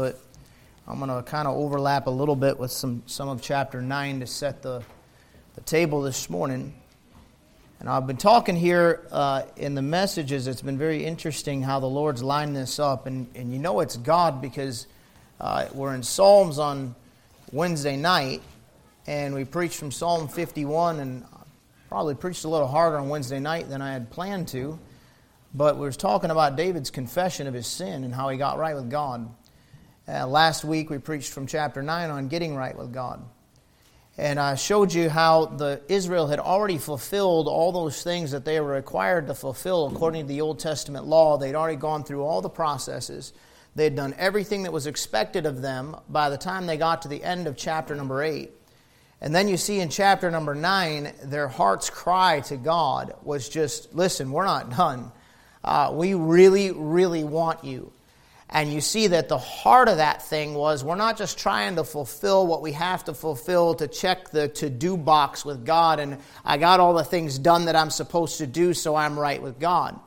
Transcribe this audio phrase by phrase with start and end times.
[0.00, 0.18] but
[0.88, 4.20] I'm going to kind of overlap a little bit with some, some of chapter 9
[4.20, 4.82] to set the,
[5.56, 6.72] the table this morning.
[7.80, 10.46] And I've been talking here uh, in the messages.
[10.46, 13.04] It's been very interesting how the Lord's lined this up.
[13.04, 14.86] And, and you know it's God because
[15.38, 16.94] uh, we're in Psalms on
[17.52, 18.40] Wednesday night,
[19.06, 21.26] and we preached from Psalm 51, and
[21.90, 24.78] probably preached a little harder on Wednesday night than I had planned to.
[25.52, 28.74] But we was talking about David's confession of his sin and how he got right
[28.74, 29.28] with God.
[30.10, 33.22] Uh, last week we preached from chapter 9 on getting right with God.
[34.18, 38.58] And I showed you how the Israel had already fulfilled all those things that they
[38.58, 41.38] were required to fulfill according to the Old Testament law.
[41.38, 43.32] They'd already gone through all the processes.
[43.76, 47.22] They'd done everything that was expected of them by the time they got to the
[47.22, 48.50] end of chapter number 8.
[49.20, 53.94] And then you see in chapter number 9, their heart's cry to God was just,
[53.94, 55.12] listen, we're not done.
[55.62, 57.92] Uh, we really, really want you.
[58.52, 61.84] And you see that the heart of that thing was we're not just trying to
[61.84, 66.18] fulfill what we have to fulfill to check the to do box with God, and
[66.44, 69.60] I got all the things done that I'm supposed to do, so I'm right with
[69.60, 69.98] God.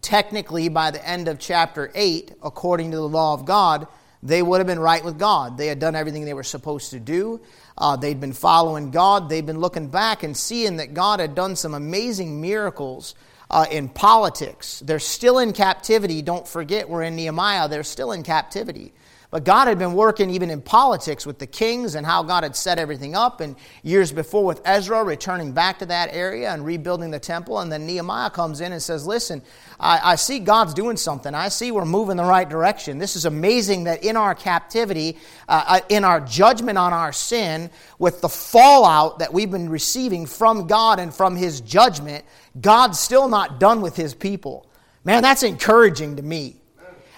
[0.00, 3.86] Technically, by the end of chapter 8, according to the law of God,
[4.20, 5.56] they would have been right with God.
[5.56, 7.40] They had done everything they were supposed to do.
[7.78, 9.28] Uh, they'd been following God.
[9.28, 13.14] They'd been looking back and seeing that God had done some amazing miracles
[13.52, 14.80] uh, in politics.
[14.80, 16.22] They're still in captivity.
[16.22, 17.68] Don't forget, we're in Nehemiah.
[17.68, 18.92] They're still in captivity.
[19.32, 22.54] But God had been working even in politics with the kings and how God had
[22.54, 23.40] set everything up.
[23.40, 27.58] And years before with Ezra returning back to that area and rebuilding the temple.
[27.58, 29.40] And then Nehemiah comes in and says, Listen,
[29.80, 31.34] I, I see God's doing something.
[31.34, 32.98] I see we're moving the right direction.
[32.98, 35.16] This is amazing that in our captivity,
[35.48, 40.26] uh, uh in our judgment on our sin, with the fallout that we've been receiving
[40.26, 42.26] from God and from His judgment,
[42.60, 44.66] God's still not done with His people.
[45.04, 46.56] Man, that's encouraging to me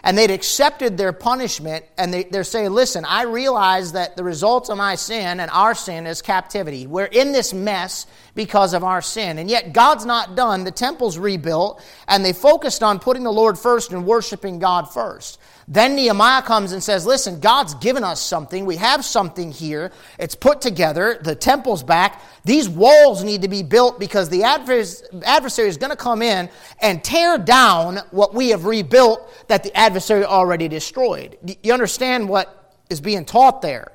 [0.05, 4.71] and they'd accepted their punishment and they, they're saying listen i realize that the result
[4.71, 6.87] of my sin and our sin is captivity.
[6.87, 9.39] We're in this mess because of our sin.
[9.39, 10.65] And yet god's not done.
[10.65, 15.41] The temple's rebuilt and they focused on putting the lord first and worshiping god first
[15.67, 18.67] then Nehemiah comes and says, Listen, God's given us something.
[18.67, 19.93] We have something here.
[20.19, 21.19] It's put together.
[21.23, 22.23] The temple's back.
[22.45, 27.03] These walls need to be built because the adversary is going to come in and
[27.03, 31.39] tear down what we have rebuilt that the adversary already destroyed.
[31.63, 33.93] You understand what is being taught there?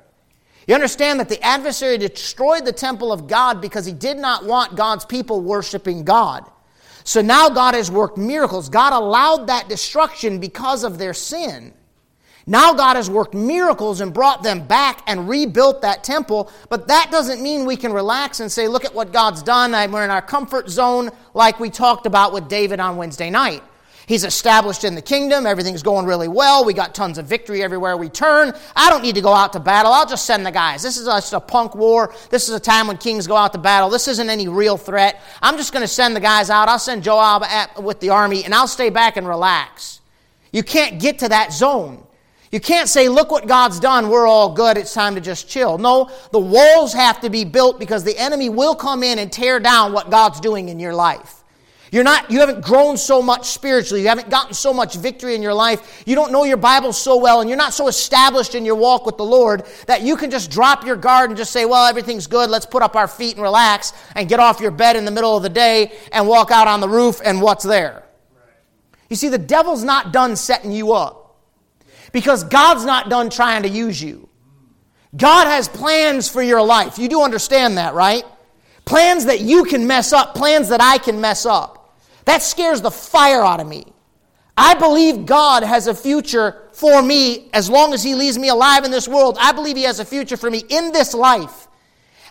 [0.66, 4.76] You understand that the adversary destroyed the temple of God because he did not want
[4.76, 6.48] God's people worshiping God.
[7.10, 8.68] So now God has worked miracles.
[8.68, 11.74] God allowed that destruction because of their sin.
[12.46, 17.08] Now God has worked miracles and brought them back and rebuilt that temple, but that
[17.10, 19.72] doesn't mean we can relax and say, look at what God's done.
[19.90, 23.64] We're in our comfort zone like we talked about with David on Wednesday night.
[24.10, 25.46] He's established in the kingdom.
[25.46, 26.64] Everything's going really well.
[26.64, 28.52] We got tons of victory everywhere we turn.
[28.74, 29.92] I don't need to go out to battle.
[29.92, 30.82] I'll just send the guys.
[30.82, 32.12] This is just a punk war.
[32.28, 33.88] This is a time when kings go out to battle.
[33.88, 35.22] This isn't any real threat.
[35.40, 36.66] I'm just going to send the guys out.
[36.68, 37.44] I'll send Joab
[37.80, 40.00] with the army, and I'll stay back and relax.
[40.50, 42.04] You can't get to that zone.
[42.50, 45.78] You can't say, look what God's done, we're all good, it's time to just chill.
[45.78, 49.60] No, the walls have to be built because the enemy will come in and tear
[49.60, 51.39] down what God's doing in your life.
[51.92, 54.02] You're not, you haven't grown so much spiritually.
[54.02, 56.04] You haven't gotten so much victory in your life.
[56.06, 59.06] You don't know your Bible so well, and you're not so established in your walk
[59.06, 62.28] with the Lord that you can just drop your guard and just say, Well, everything's
[62.28, 62.48] good.
[62.48, 65.36] Let's put up our feet and relax and get off your bed in the middle
[65.36, 68.04] of the day and walk out on the roof, and what's there?
[69.08, 71.40] You see, the devil's not done setting you up
[72.12, 74.28] because God's not done trying to use you.
[75.16, 76.98] God has plans for your life.
[76.98, 78.22] You do understand that, right?
[78.84, 81.79] Plans that you can mess up, plans that I can mess up.
[82.30, 83.82] That scares the fire out of me.
[84.56, 88.84] I believe God has a future for me as long as He leaves me alive
[88.84, 89.36] in this world.
[89.40, 91.66] I believe He has a future for me in this life.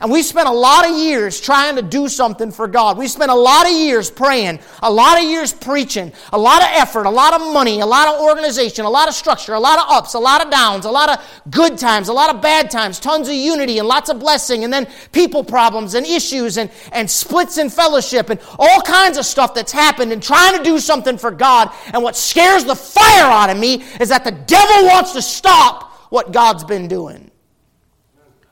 [0.02, 2.98] And we spent a lot of years trying to do something for God.
[2.98, 6.70] We spent a lot of years praying, a lot of years preaching, a lot of
[6.72, 9.78] effort, a lot of money, a lot of organization, a lot of structure, a lot
[9.78, 12.72] of ups, a lot of downs, a lot of good times, a lot of bad
[12.72, 16.72] times, tons of unity and lots of blessing, and then people problems and issues and,
[16.94, 20.80] and splits in fellowship and all kinds of stuff that's happened and trying to do
[20.80, 21.72] something for God.
[21.94, 25.92] And what scares the fire out of me is that the devil wants to stop
[26.10, 27.32] what God's been doing.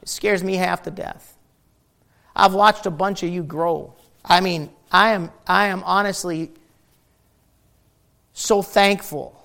[0.02, 1.37] It scares me half to death.
[2.38, 3.94] I've watched a bunch of you grow.
[4.24, 6.52] I mean, I am, I am honestly
[8.32, 9.44] so thankful,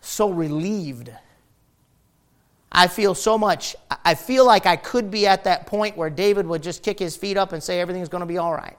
[0.00, 1.10] so relieved.
[2.70, 6.46] I feel so much, I feel like I could be at that point where David
[6.46, 8.76] would just kick his feet up and say everything's going to be all right.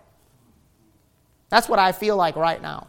[1.49, 2.87] That's what I feel like right now.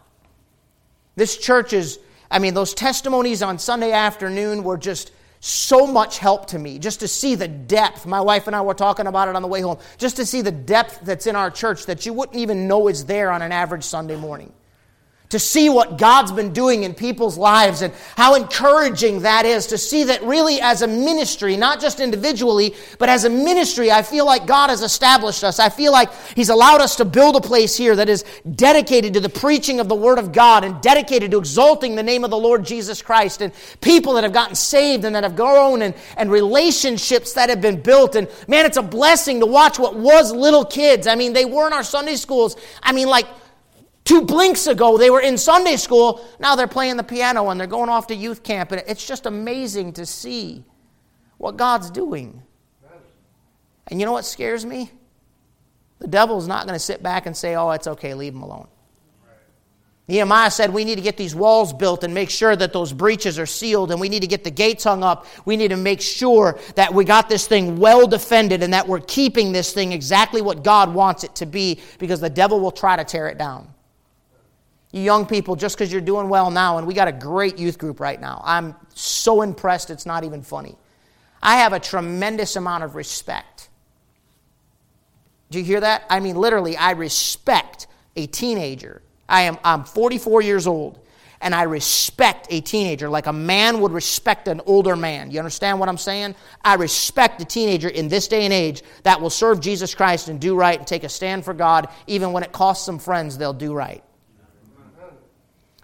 [1.14, 2.00] This church is,
[2.30, 5.12] I mean, those testimonies on Sunday afternoon were just
[5.44, 8.06] so much help to me just to see the depth.
[8.06, 10.40] My wife and I were talking about it on the way home, just to see
[10.40, 13.52] the depth that's in our church that you wouldn't even know is there on an
[13.52, 14.52] average Sunday morning
[15.30, 19.78] to see what God's been doing in people's lives and how encouraging that is to
[19.78, 24.26] see that really as a ministry, not just individually, but as a ministry, I feel
[24.26, 25.58] like God has established us.
[25.58, 28.24] I feel like He's allowed us to build a place here that is
[28.54, 32.22] dedicated to the preaching of the Word of God and dedicated to exalting the name
[32.22, 35.82] of the Lord Jesus Christ and people that have gotten saved and that have grown
[35.82, 38.14] and, and relationships that have been built.
[38.14, 41.06] And man, it's a blessing to watch what was little kids.
[41.06, 42.56] I mean, they were in our Sunday schools.
[42.82, 43.26] I mean, like,
[44.04, 46.24] Two blinks ago, they were in Sunday school.
[46.38, 48.70] Now they're playing the piano and they're going off to youth camp.
[48.70, 50.64] And it's just amazing to see
[51.38, 52.42] what God's doing.
[53.88, 54.90] And you know what scares me?
[56.00, 58.68] The devil's not going to sit back and say, oh, it's okay, leave him alone.
[60.06, 63.38] Nehemiah said we need to get these walls built and make sure that those breaches
[63.38, 65.24] are sealed, and we need to get the gates hung up.
[65.46, 69.00] We need to make sure that we got this thing well defended and that we're
[69.00, 72.96] keeping this thing exactly what God wants it to be because the devil will try
[72.96, 73.73] to tear it down.
[74.94, 77.78] You young people, just because you're doing well now, and we got a great youth
[77.78, 78.40] group right now.
[78.44, 80.76] I'm so impressed, it's not even funny.
[81.42, 83.70] I have a tremendous amount of respect.
[85.50, 86.04] Do you hear that?
[86.08, 89.02] I mean, literally, I respect a teenager.
[89.28, 91.04] I am I'm 44 years old,
[91.40, 95.32] and I respect a teenager like a man would respect an older man.
[95.32, 96.36] You understand what I'm saying?
[96.64, 100.40] I respect a teenager in this day and age that will serve Jesus Christ and
[100.40, 103.52] do right and take a stand for God, even when it costs some friends, they'll
[103.52, 104.04] do right.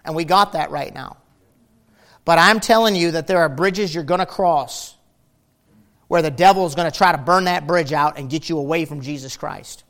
[0.03, 1.17] And we got that right now.
[2.25, 4.95] But I'm telling you that there are bridges you're going to cross
[6.07, 8.57] where the devil is going to try to burn that bridge out and get you
[8.57, 9.83] away from Jesus Christ.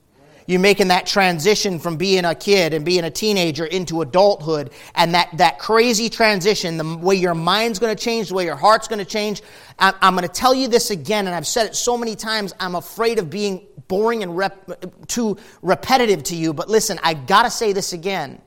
[0.48, 5.14] You're making that transition from being a kid and being a teenager into adulthood, and
[5.14, 8.88] that, that crazy transition, the way your mind's going to change, the way your heart's
[8.88, 9.42] going to change.
[9.80, 12.54] I, I'm going to tell you this again, and I've said it so many times,
[12.60, 17.44] I'm afraid of being boring and rep, too repetitive to you, but listen, I've got
[17.44, 18.42] to say this again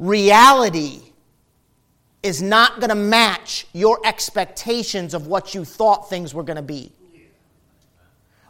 [0.00, 1.02] reality
[2.22, 6.62] is not going to match your expectations of what you thought things were going to
[6.62, 6.92] be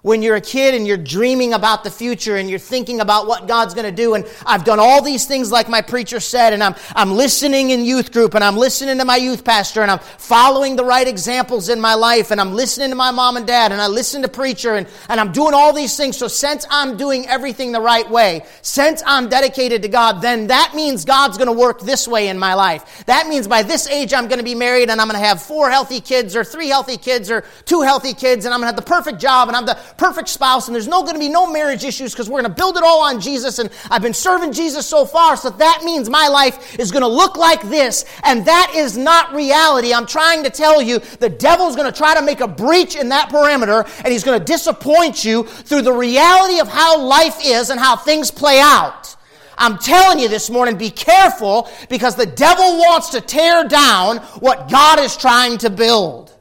[0.02, 3.46] when you're a kid and you're dreaming about the future and you're thinking about what
[3.46, 4.14] God's going to do.
[4.14, 7.84] And I've done all these things like my preacher said, and I'm, I'm listening in
[7.84, 11.68] youth group and I'm listening to my youth pastor and I'm following the right examples
[11.68, 14.28] in my life and I'm listening to my mom and dad and I listen to
[14.28, 16.16] preacher and, and I'm doing all these things.
[16.16, 20.72] So since I'm doing everything the right way, since I'm dedicated to God, then that
[20.74, 23.04] means God's going to work this way in my life.
[23.06, 25.42] That means by this age I'm going to be married and I'm going to have
[25.42, 28.76] four healthy kids or three healthy kids or two healthy kids and I'm going to
[28.76, 31.28] have the perfect job and I'm the perfect spouse and there's no going to be
[31.28, 34.14] no marriage issues because we're going to build it all on Jesus and I've been
[34.14, 38.04] serving Jesus so far so that means my life is going to look like this
[38.24, 39.92] and that is not reality.
[39.92, 43.08] I'm trying to tell you the devil's going to try to make a breach in
[43.10, 47.70] that perimeter and he's going to disappoint you through the reality of how life is
[47.70, 49.16] and how things play out.
[49.60, 54.70] I'm telling you this morning, be careful because the devil wants to tear down what
[54.70, 56.34] God is trying to build.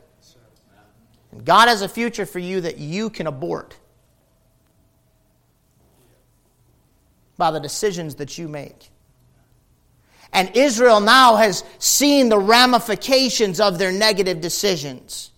[1.44, 3.75] God has a future for you that you can abort
[7.38, 8.89] by the decisions that you make.
[10.31, 15.31] And Israel now has seen the ramifications of their negative decisions.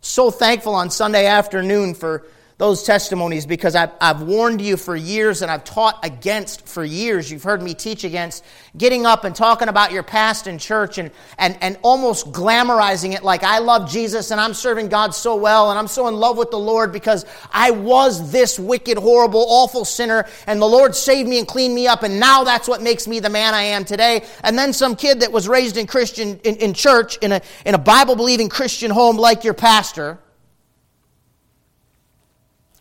[0.00, 2.26] So thankful on Sunday afternoon for
[2.62, 7.28] those testimonies because I've, I've, warned you for years and I've taught against for years.
[7.28, 8.44] You've heard me teach against
[8.76, 13.24] getting up and talking about your past in church and, and, and almost glamorizing it
[13.24, 16.38] like I love Jesus and I'm serving God so well and I'm so in love
[16.38, 21.28] with the Lord because I was this wicked, horrible, awful sinner and the Lord saved
[21.28, 23.84] me and cleaned me up and now that's what makes me the man I am
[23.84, 24.24] today.
[24.44, 27.74] And then some kid that was raised in Christian, in, in church, in a, in
[27.74, 30.20] a Bible believing Christian home like your pastor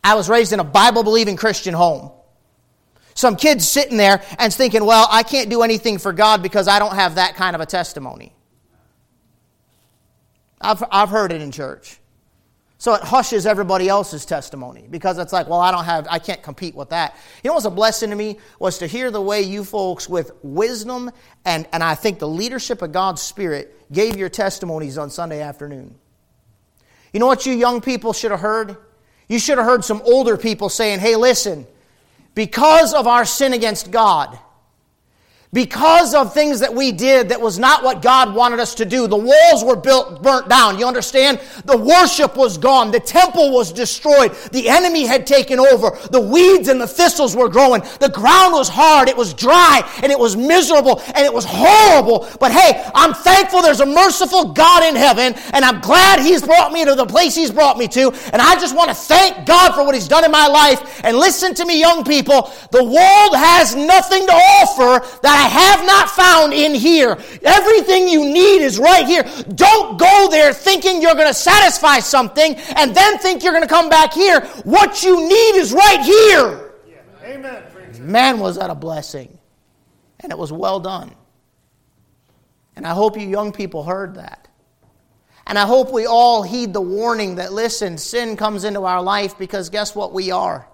[0.03, 2.11] I was raised in a Bible believing Christian home.
[3.13, 6.79] Some kids sitting there and thinking, well, I can't do anything for God because I
[6.79, 8.33] don't have that kind of a testimony.
[10.59, 11.97] I've, I've heard it in church.
[12.77, 16.41] So it hushes everybody else's testimony because it's like, well, I don't have, I can't
[16.41, 17.15] compete with that.
[17.43, 20.31] You know what's a blessing to me was to hear the way you folks with
[20.41, 21.11] wisdom
[21.45, 25.93] and, and I think the leadership of God's Spirit gave your testimonies on Sunday afternoon.
[27.13, 28.77] You know what you young people should have heard?
[29.31, 31.65] You should have heard some older people saying, hey, listen,
[32.35, 34.37] because of our sin against God,
[35.53, 39.05] because of things that we did that was not what God wanted us to do.
[39.05, 40.79] The walls were built, burnt down.
[40.79, 41.41] You understand?
[41.65, 42.91] The worship was gone.
[42.91, 44.33] The temple was destroyed.
[44.53, 45.97] The enemy had taken over.
[46.09, 47.81] The weeds and the thistles were growing.
[47.99, 49.09] The ground was hard.
[49.09, 52.29] It was dry and it was miserable and it was horrible.
[52.39, 56.71] But hey, I'm thankful there's a merciful God in heaven and I'm glad He's brought
[56.71, 58.11] me to the place He's brought me to.
[58.31, 61.01] And I just want to thank God for what He's done in my life.
[61.03, 62.53] And listen to me, young people.
[62.71, 67.17] The world has nothing to offer that I have not found in here.
[67.41, 69.23] Everything you need is right here.
[69.55, 73.69] Don't go there thinking you're going to satisfy something and then think you're going to
[73.69, 74.41] come back here.
[74.65, 76.73] What you need is right here.
[76.87, 77.01] Yeah.
[77.23, 77.63] Amen.
[78.01, 79.39] Man, was that a blessing.
[80.19, 81.15] And it was well done.
[82.75, 84.47] And I hope you young people heard that.
[85.47, 89.39] And I hope we all heed the warning that listen, sin comes into our life
[89.39, 90.67] because guess what we are?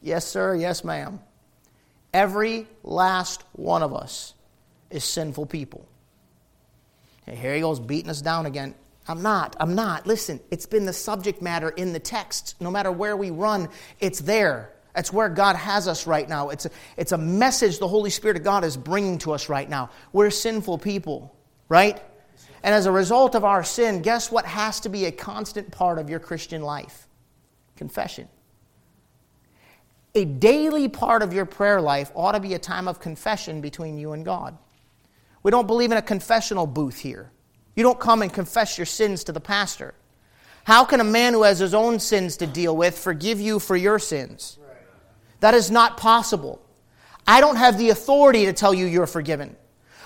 [0.00, 0.54] Yes, sir.
[0.54, 1.20] Yes, ma'am.
[2.12, 4.34] Every last one of us
[4.90, 5.86] is sinful people.
[7.26, 8.74] And here he goes beating us down again.
[9.08, 9.56] I'm not.
[9.58, 10.06] I'm not.
[10.06, 12.56] Listen, it's been the subject matter in the text.
[12.60, 13.68] No matter where we run,
[14.00, 14.72] it's there.
[14.94, 16.50] That's where God has us right now.
[16.50, 19.68] It's a, it's a message the Holy Spirit of God is bringing to us right
[19.68, 19.90] now.
[20.12, 21.34] We're sinful people,
[21.68, 22.00] right?
[22.62, 25.98] And as a result of our sin, guess what has to be a constant part
[25.98, 27.08] of your Christian life?
[27.76, 28.28] Confession
[30.14, 33.96] a daily part of your prayer life ought to be a time of confession between
[33.96, 34.56] you and God.
[35.42, 37.30] We don't believe in a confessional booth here.
[37.74, 39.94] You don't come and confess your sins to the pastor.
[40.64, 43.76] How can a man who has his own sins to deal with forgive you for
[43.76, 44.58] your sins?
[45.40, 46.62] That is not possible.
[47.26, 49.56] I don't have the authority to tell you you're forgiven.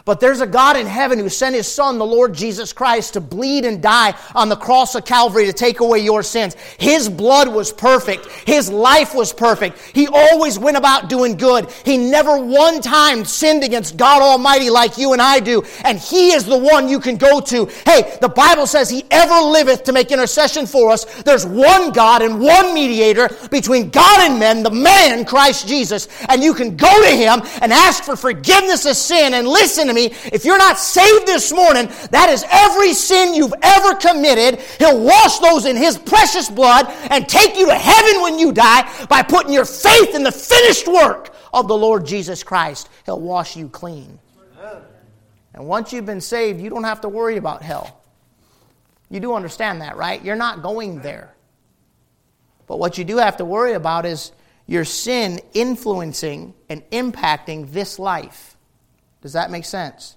[0.07, 3.21] But there's a God in heaven who sent his son, the Lord Jesus Christ, to
[3.21, 6.55] bleed and die on the cross of Calvary to take away your sins.
[6.79, 8.27] His blood was perfect.
[8.47, 9.81] His life was perfect.
[9.81, 11.69] He always went about doing good.
[11.85, 15.65] He never one time sinned against God Almighty like you and I do.
[15.85, 17.67] And he is the one you can go to.
[17.85, 21.05] Hey, the Bible says he ever liveth to make intercession for us.
[21.25, 26.07] There's one God and one mediator between God and men, the man Christ Jesus.
[26.29, 29.96] And you can go to him and ask for forgiveness of sin and listen to
[29.97, 34.61] me, if you're not saved this morning, that is every sin you've ever committed.
[34.79, 39.07] He'll wash those in His precious blood and take you to heaven when you die
[39.07, 42.89] by putting your faith in the finished work of the Lord Jesus Christ.
[43.05, 44.19] He'll wash you clean.
[45.55, 48.03] And once you've been saved, you don't have to worry about hell.
[49.09, 50.23] You do understand that, right?
[50.23, 51.35] You're not going there.
[52.67, 54.33] But what you do have to worry about is
[54.67, 58.56] your sin influencing and impacting this life.
[59.27, 60.17] Does that make sense?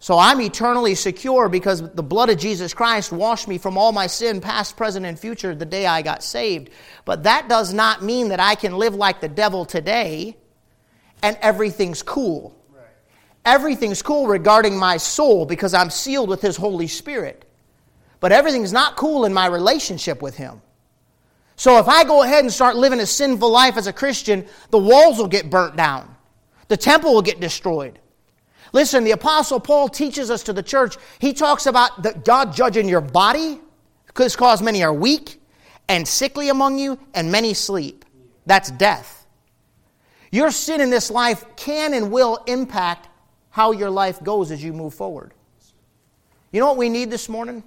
[0.00, 4.06] So I'm eternally secure because the blood of Jesus Christ washed me from all my
[4.06, 6.68] sin, past, present, and future, the day I got saved.
[7.06, 10.36] But that does not mean that I can live like the devil today
[11.22, 12.54] and everything's cool.
[13.46, 17.46] Everything's cool regarding my soul because I'm sealed with His Holy Spirit.
[18.20, 20.60] But everything's not cool in my relationship with Him.
[21.54, 24.78] So if I go ahead and start living a sinful life as a Christian, the
[24.78, 26.15] walls will get burnt down.
[26.68, 27.98] The temple will get destroyed.
[28.72, 32.88] Listen, the Apostle Paul teaches us to the church, he talks about the God judging
[32.88, 33.60] your body,
[34.06, 35.40] because many are weak
[35.88, 38.04] and sickly among you, and many sleep.
[38.44, 39.26] That's death.
[40.32, 43.08] Your sin in this life can and will impact
[43.50, 45.32] how your life goes as you move forward.
[46.50, 47.62] You know what we need this morning?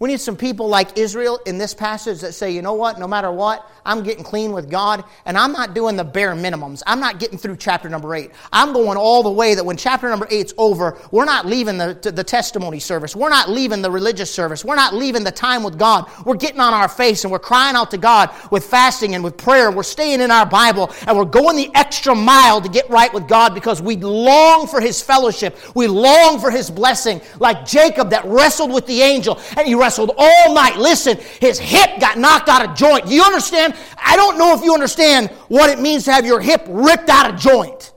[0.00, 3.08] We need some people like Israel in this passage that say, you know what, no
[3.08, 6.82] matter what, I'm getting clean with God, and I'm not doing the bare minimums.
[6.86, 8.30] I'm not getting through chapter number eight.
[8.52, 12.12] I'm going all the way that when chapter number eight's over, we're not leaving the,
[12.14, 13.16] the testimony service.
[13.16, 14.64] We're not leaving the religious service.
[14.64, 16.08] We're not leaving the time with God.
[16.24, 19.36] We're getting on our face and we're crying out to God with fasting and with
[19.36, 19.72] prayer.
[19.72, 23.26] We're staying in our Bible and we're going the extra mile to get right with
[23.26, 25.58] God because we long for His fellowship.
[25.74, 30.10] We long for His blessing, like Jacob that wrestled with the angel and he wrestled
[30.18, 30.76] all night.
[30.76, 33.06] Listen, his hip got knocked out of joint.
[33.06, 33.74] You understand?
[33.96, 37.32] I don't know if you understand what it means to have your hip ripped out
[37.32, 37.94] of joint.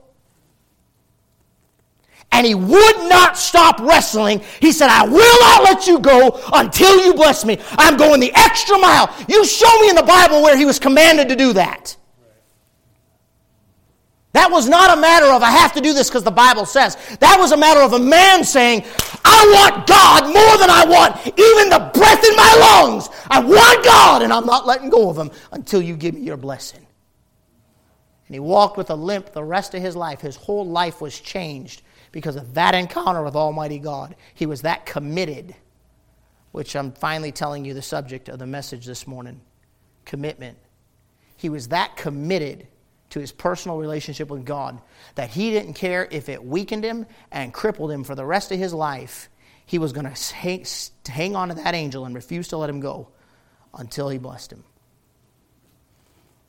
[2.34, 4.40] And he would not stop wrestling.
[4.58, 7.58] He said, I will not let you go until you bless me.
[7.72, 9.14] I'm going the extra mile.
[9.28, 11.94] You show me in the Bible where he was commanded to do that.
[14.32, 16.96] That was not a matter of I have to do this because the Bible says.
[17.20, 18.84] That was a matter of a man saying,
[19.42, 23.08] I want God more than I want even the breath in my lungs.
[23.28, 26.36] I want God and I'm not letting go of him until you give me your
[26.36, 26.86] blessing.
[28.28, 30.20] And he walked with a limp the rest of his life.
[30.20, 31.82] His whole life was changed
[32.12, 34.14] because of that encounter with Almighty God.
[34.32, 35.56] He was that committed,
[36.52, 39.40] which I'm finally telling you the subject of the message this morning
[40.04, 40.56] commitment.
[41.36, 42.68] He was that committed
[43.10, 44.80] to his personal relationship with God
[45.16, 48.58] that he didn't care if it weakened him and crippled him for the rest of
[48.58, 49.28] his life.
[49.72, 50.66] He was going to hang,
[51.08, 53.08] hang on to that angel and refuse to let him go
[53.72, 54.64] until he blessed him.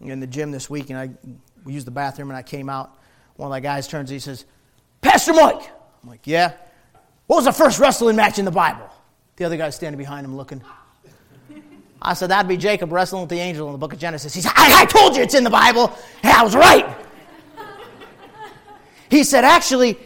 [0.01, 1.09] In the gym this week, and I
[1.65, 2.99] used the bathroom, and I came out.
[3.37, 4.43] One of the guys turns, he says,
[4.99, 5.71] Pastor Mike.
[6.03, 6.51] I'm like, yeah.
[7.27, 8.89] What was the first wrestling match in the Bible?
[9.37, 10.61] The other guy's standing behind him looking.
[12.01, 14.33] I said, that'd be Jacob wrestling with the angel in the book of Genesis.
[14.33, 15.87] He said, I, I told you it's in the Bible.
[16.21, 16.93] Hey, I was right.
[19.09, 19.97] he said, actually,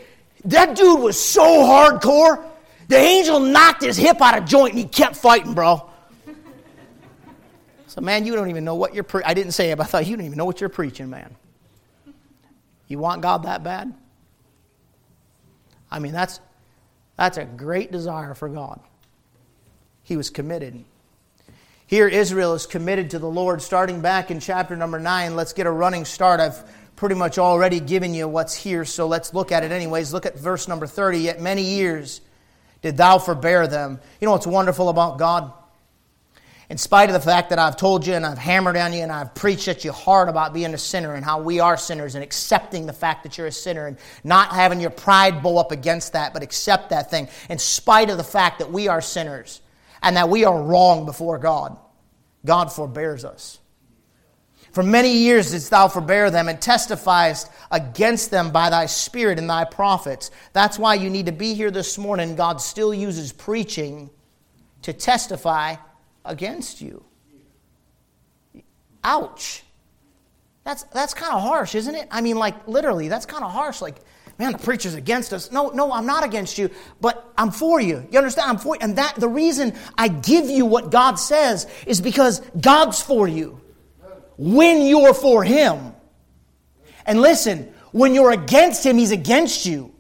[0.45, 2.45] that dude was so hardcore,
[2.87, 5.89] the angel knocked his hip out of joint and he kept fighting, bro.
[7.87, 9.29] So, man, you don't even know what you're preaching.
[9.29, 11.35] I didn't say it, but I thought you don't even know what you're preaching, man.
[12.87, 13.93] You want God that bad?
[15.89, 16.39] I mean, that's,
[17.15, 18.79] that's a great desire for God.
[20.03, 20.83] He was committed.
[21.87, 25.35] Here, Israel is committed to the Lord starting back in chapter number 9.
[25.35, 26.39] Let's get a running start.
[26.39, 26.63] I've
[26.95, 30.13] pretty much already given you what's here, so let's look at it anyways.
[30.13, 31.19] Look at verse number 30.
[31.19, 32.21] Yet many years
[32.81, 33.99] did thou forbear them.
[34.19, 35.51] You know what's wonderful about God?
[36.69, 39.11] in spite of the fact that I've told you and I've hammered on you and
[39.11, 42.23] I've preached at you hard about being a sinner and how we are sinners and
[42.23, 46.13] accepting the fact that you're a sinner and not having your pride bow up against
[46.13, 49.61] that, but accept that thing, in spite of the fact that we are sinners
[50.01, 51.77] and that we are wrong before God,
[52.43, 53.59] God forbears us.
[54.77, 59.49] For many years didst thou forbear them and testifiest against them by thy spirit and
[59.49, 60.29] thy prophets.
[60.53, 62.35] That's why you need to be here this morning.
[62.35, 64.11] God still uses preaching
[64.83, 65.77] to testify
[66.25, 67.03] against you.
[69.03, 69.63] Ouch.
[70.63, 72.07] That's, that's kind of harsh, isn't it?
[72.11, 73.81] I mean, like, literally, that's kind of harsh.
[73.81, 73.95] Like,
[74.37, 75.51] man, the preacher's against us.
[75.51, 76.69] No, no, I'm not against you,
[77.01, 78.07] but I'm for you.
[78.11, 78.51] You understand?
[78.51, 78.81] I'm for you.
[78.81, 83.59] And that the reason I give you what God says is because God's for you
[84.37, 85.93] when you're for Him.
[87.05, 89.93] And listen, when you're against Him, He's against you.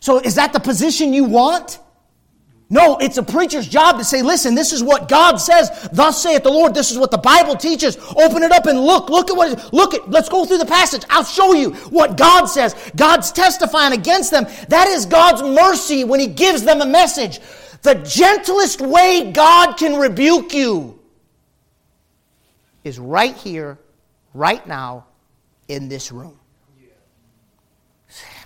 [0.00, 1.78] So is that the position you want?
[2.72, 5.88] No, it's a preacher's job to say, listen, this is what God says.
[5.92, 6.72] Thus saith the Lord.
[6.72, 7.96] This is what the Bible teaches.
[7.96, 9.10] Open it up and look.
[9.10, 11.02] Look at what, look at, let's go through the passage.
[11.10, 12.76] I'll show you what God says.
[12.94, 14.46] God's testifying against them.
[14.68, 17.40] That is God's mercy when He gives them a message.
[17.82, 20.99] The gentlest way God can rebuke you
[22.84, 23.78] is right here,
[24.34, 25.06] right now,
[25.68, 26.38] in this room.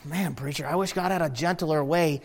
[0.05, 2.21] Man, preacher, I wish God had a gentler way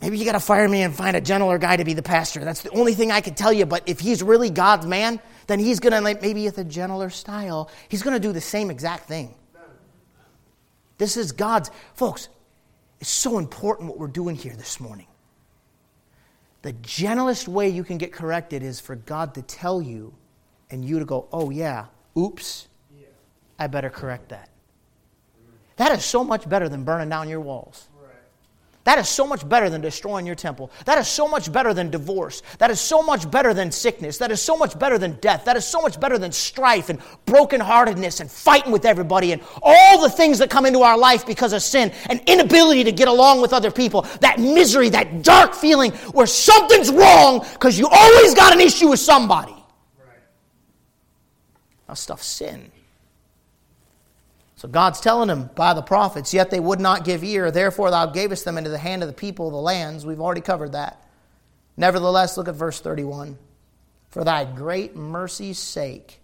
[0.00, 2.44] Maybe you got to fire me and find a gentler guy to be the pastor.
[2.44, 3.64] That's the only thing I can tell you.
[3.64, 7.70] But if he's really God's man, then he's going to, maybe with a gentler style,
[7.88, 9.34] he's going to do the same exact thing.
[10.98, 11.70] This is God's.
[11.94, 12.28] Folks,
[13.00, 15.06] it's so important what we're doing here this morning.
[16.62, 20.14] The gentlest way you can get corrected is for God to tell you
[20.70, 23.06] and you to go, oh, yeah, oops, yeah.
[23.58, 24.50] I better correct that.
[25.76, 27.88] That is so much better than burning down your walls.
[28.86, 30.70] That is so much better than destroying your temple.
[30.84, 32.44] That is so much better than divorce.
[32.58, 34.16] That is so much better than sickness.
[34.18, 35.44] That is so much better than death.
[35.44, 40.00] That is so much better than strife and brokenheartedness and fighting with everybody and all
[40.00, 43.40] the things that come into our life because of sin and inability to get along
[43.40, 44.02] with other people.
[44.20, 49.00] That misery, that dark feeling where something's wrong because you always got an issue with
[49.00, 49.55] somebody.
[51.86, 52.70] That stuff's sin.
[54.56, 57.50] So God's telling them by the prophets, yet they would not give ear.
[57.50, 60.06] Therefore, thou gavest them into the hand of the people of the lands.
[60.06, 61.02] We've already covered that.
[61.76, 63.36] Nevertheless, look at verse 31.
[64.08, 66.20] For thy great mercy's sake,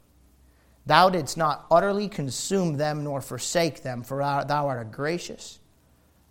[0.86, 5.58] thou didst not utterly consume them nor forsake them, for thou art a gracious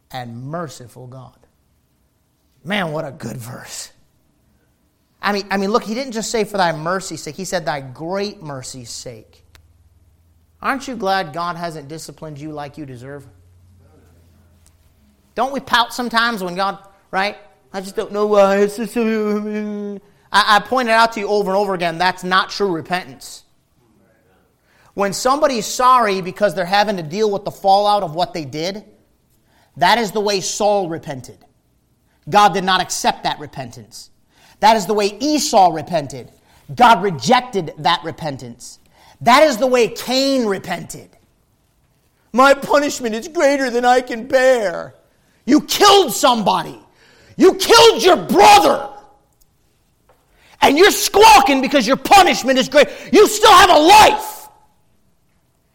[0.09, 1.37] and merciful God.
[2.63, 3.91] Man, what a good verse.
[5.21, 7.65] I mean, I mean, look, he didn't just say for thy mercy's sake, he said
[7.65, 9.43] thy great mercy's sake.
[10.61, 13.27] Aren't you glad God hasn't disciplined you like you deserve?
[15.33, 16.77] Don't we pout sometimes when God,
[17.09, 17.37] right?
[17.73, 18.57] I just don't know why.
[18.57, 19.99] It's just, I,
[20.31, 23.43] I pointed out to you over and over again that's not true repentance.
[24.93, 28.83] When somebody's sorry because they're having to deal with the fallout of what they did,
[29.77, 31.37] that is the way Saul repented.
[32.29, 34.10] God did not accept that repentance.
[34.61, 36.31] That is the way Esau repented.
[36.73, 38.79] God rejected that repentance.
[39.19, 41.09] That is the way Cain repented.
[42.31, 44.95] My punishment is greater than I can bear.
[45.45, 46.79] You killed somebody.
[47.35, 48.89] You killed your brother.
[50.61, 52.87] And you're squawking because your punishment is great.
[53.11, 54.40] You still have a life.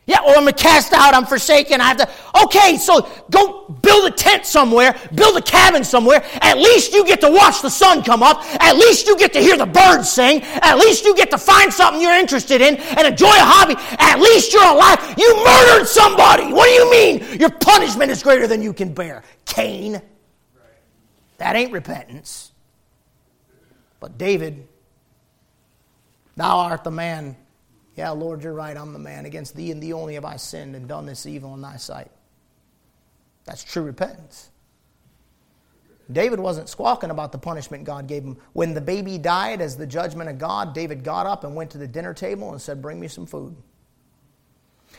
[0.07, 2.09] Yeah, well, I'm cast out, I'm forsaken, I have to.
[2.45, 6.25] Okay, so go build a tent somewhere, build a cabin somewhere.
[6.40, 8.40] At least you get to watch the sun come up.
[8.62, 10.42] At least you get to hear the birds sing.
[10.42, 13.75] At least you get to find something you're interested in and enjoy a hobby.
[13.99, 15.14] At least you're alive.
[15.19, 16.53] You murdered somebody.
[16.53, 17.40] What do you mean?
[17.40, 19.25] Your punishment is greater than you can bear.
[19.45, 20.01] Cain.
[21.38, 22.53] That ain't repentance.
[23.99, 24.69] But David,
[26.37, 27.37] thou art the man
[27.97, 28.77] yeah, Lord, you're right.
[28.77, 29.25] I'm the man.
[29.25, 32.11] Against thee and thee only have I sinned and done this evil in thy sight.
[33.47, 34.51] That's true repentance.
[36.13, 38.37] David wasn't squawking about the punishment God gave him.
[38.53, 41.79] When the baby died as the judgment of God, David got up and went to
[41.79, 43.57] the dinner table and said, Bring me some food.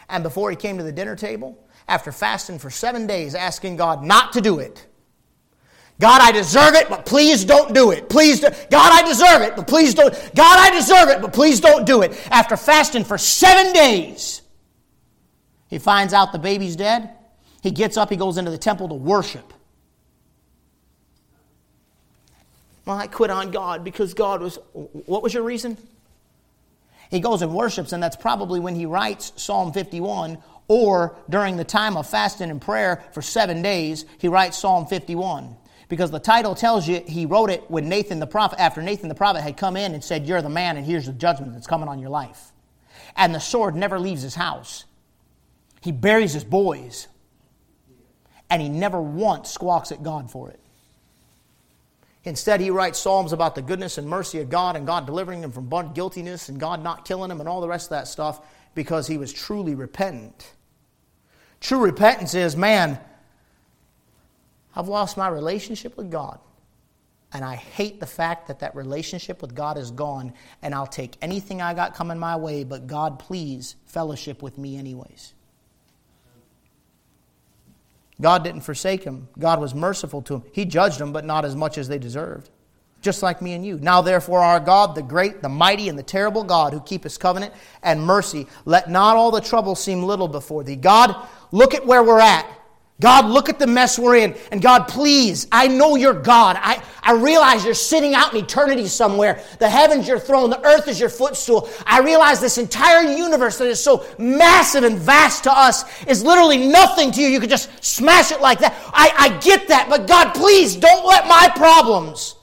[0.09, 1.57] And before he came to the dinner table,
[1.87, 4.85] after fasting for seven days, asking God not to do it,
[5.99, 8.07] God, I deserve it, but please don't do it.
[8.07, 10.13] Please, do, God, I deserve it, but please don't.
[10.35, 12.15] God, I deserve it, but please don't do it.
[12.29, 14.43] After fasting for seven days,
[15.69, 17.09] he finds out the baby's dead.
[17.63, 19.53] He gets up, he goes into the temple to worship.
[22.85, 24.59] Well, I quit on God because God was.
[24.73, 25.77] What was your reason?
[27.09, 31.63] He goes and worships, and that's probably when he writes Psalm 51, or during the
[31.63, 35.56] time of fasting and prayer for seven days, he writes Psalm 51
[35.89, 39.15] because the title tells you he wrote it when Nathan the prophet, after Nathan the
[39.15, 41.87] prophet had come in and said, You're the man, and here's the judgment that's coming
[41.87, 42.51] on your life.
[43.15, 44.85] And the sword never leaves his house.
[45.81, 47.07] He buries his boys,
[48.49, 50.59] and he never once squawks at God for it.
[52.25, 55.51] Instead, he writes psalms about the goodness and mercy of God and God delivering him
[55.51, 58.45] from guiltiness and God not killing him and all the rest of that stuff
[58.75, 60.53] because he was truly repentant.
[61.61, 62.99] True repentance is, man,
[64.77, 66.39] I've lost my relationship with God.
[67.33, 71.17] And I hate the fact that that relationship with God is gone, and I'll take
[71.19, 75.33] anything I got coming my way, but God, please fellowship with me, anyways.
[78.21, 79.27] God didn't forsake him.
[79.39, 80.43] God was merciful to him.
[80.53, 82.51] He judged them, but not as much as they deserved.
[83.01, 83.79] Just like me and you.
[83.79, 87.53] Now, therefore, our God, the great, the mighty, and the terrible God who keepeth covenant
[87.81, 90.75] and mercy, let not all the trouble seem little before thee.
[90.75, 91.15] God,
[91.51, 92.56] look at where we're at.
[92.99, 94.35] God, look at the mess we're in.
[94.51, 96.57] And God, please, I know you're God.
[96.59, 99.43] I, I realize you're sitting out in eternity somewhere.
[99.59, 101.69] The heavens your throne, the earth is your footstool.
[101.85, 106.57] I realize this entire universe that is so massive and vast to us is literally
[106.57, 107.27] nothing to you.
[107.27, 108.73] You could just smash it like that.
[108.87, 112.35] I, I get that, but God, please don't let my problems,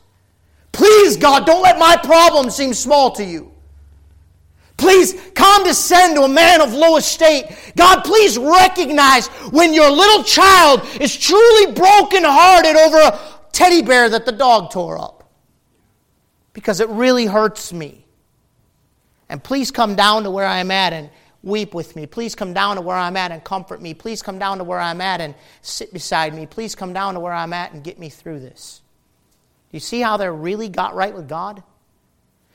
[0.71, 3.54] please, God, don't let my problems seem small to you.
[4.85, 7.47] Please condescend to a man of low estate.
[7.75, 13.19] God, please recognize when your little child is truly brokenhearted over a
[13.51, 15.33] teddy bear that the dog tore up.
[16.53, 18.05] Because it really hurts me.
[19.31, 21.09] And please come down to where I'm at and
[21.43, 22.05] weep with me.
[22.05, 23.95] Please come down to where I'm at and comfort me.
[23.95, 26.45] Please come down to where I'm at and sit beside me.
[26.45, 28.83] Please come down to where I'm at and get me through this.
[29.71, 31.63] Do you see how they really got right with God?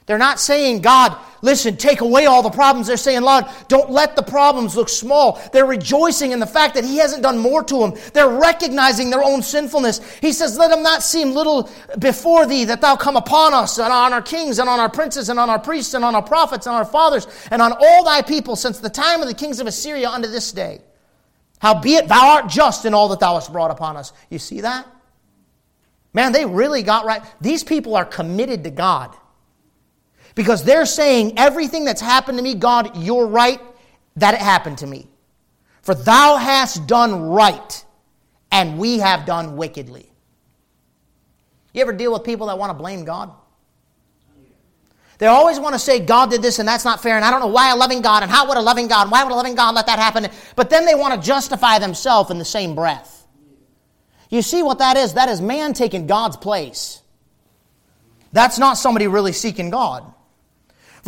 [0.10, 2.88] They're not saying, God, listen, take away all the problems.
[2.88, 5.40] They're saying, Lord, don't let the problems look small.
[5.54, 7.94] They're rejoicing in the fact that He hasn't done more to them.
[8.16, 10.02] They're recognizing their own sinfulness.
[10.20, 11.70] He says, Let them not seem little
[12.00, 15.30] before Thee that Thou come upon us and on our kings and on our princes
[15.30, 18.24] and on our priests and on our prophets and our fathers and on all Thy
[18.24, 20.82] people since the time of the kings of Assyria unto this day.
[21.60, 24.12] Howbeit Thou art just in all that Thou hast brought upon us.
[24.32, 24.88] You see that?
[26.16, 27.22] Man, they really got right.
[27.40, 29.16] These people are committed to God.
[30.40, 33.60] Because they're saying, everything that's happened to me, God, you're right
[34.16, 35.10] that it happened to me.
[35.82, 37.86] For thou hast done right,
[38.50, 40.10] and we have done wickedly.
[41.74, 43.34] You ever deal with people that want to blame God?
[45.18, 47.42] They always want to say, God did this and that's not fair, and I don't
[47.42, 49.56] know why a loving God, and how would a loving God, why would a loving
[49.56, 50.26] God let that happen?
[50.56, 53.28] But then they want to justify themselves in the same breath.
[54.30, 55.16] You see what that is?
[55.16, 57.02] That is man taking God's place.
[58.32, 60.14] That's not somebody really seeking God.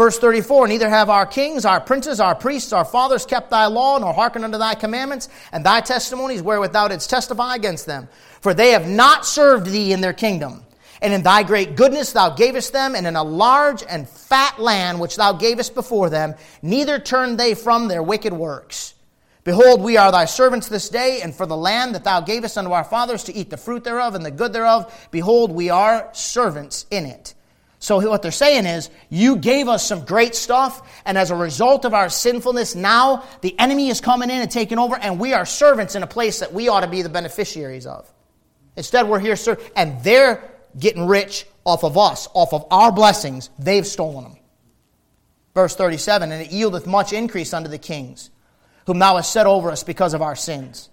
[0.01, 3.99] Verse 34 Neither have our kings, our princes, our priests, our fathers kept thy law,
[3.99, 8.09] nor hearkened unto thy commandments and thy testimonies wherewith thou didst testify against them.
[8.41, 10.65] For they have not served thee in their kingdom.
[11.03, 14.99] And in thy great goodness thou gavest them, and in a large and fat land
[14.99, 16.33] which thou gavest before them,
[16.63, 18.95] neither turned they from their wicked works.
[19.43, 22.71] Behold, we are thy servants this day, and for the land that thou gavest unto
[22.71, 26.87] our fathers to eat the fruit thereof and the good thereof, behold, we are servants
[26.89, 27.35] in it.
[27.83, 31.83] So what they're saying is, you gave us some great stuff, and as a result
[31.83, 35.47] of our sinfulness, now the enemy is coming in and taking over, and we are
[35.47, 38.07] servants in a place that we ought to be the beneficiaries of.
[38.75, 40.47] Instead, we're here, sir, and they're
[40.79, 43.49] getting rich off of us, off of our blessings.
[43.57, 44.37] They've stolen them.
[45.55, 48.29] Verse 37, and it yieldeth much increase unto the kings.
[48.85, 50.89] whom thou hast set over us because of our sins.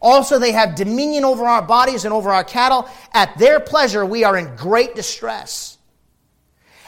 [0.00, 2.88] Also, they have dominion over our bodies and over our cattle.
[3.12, 5.73] At their pleasure, we are in great distress.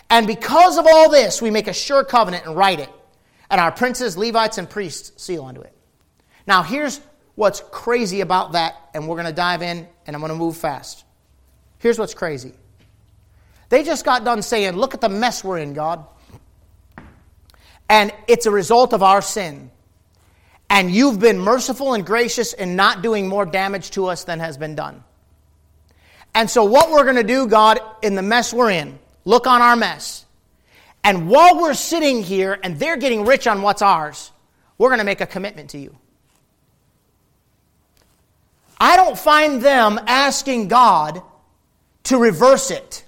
[0.09, 2.90] And because of all this, we make a sure covenant and write it.
[3.51, 5.73] And our princes, Levites, and priests seal unto it.
[6.47, 7.01] Now, here's
[7.35, 10.57] what's crazy about that, and we're going to dive in, and I'm going to move
[10.57, 11.05] fast.
[11.79, 12.53] Here's what's crazy.
[13.69, 16.05] They just got done saying, Look at the mess we're in, God.
[17.88, 19.71] And it's a result of our sin
[20.69, 24.57] and you've been merciful and gracious in not doing more damage to us than has
[24.57, 25.03] been done.
[26.35, 29.60] And so, what we're going to do, God, in the mess we're in, look on
[29.60, 30.24] our mess.
[31.04, 34.32] And while we're sitting here and they're getting rich on what's ours,
[34.78, 35.94] we're going to make a commitment to you.
[38.78, 41.22] I don't find them asking God
[42.04, 43.04] to reverse it.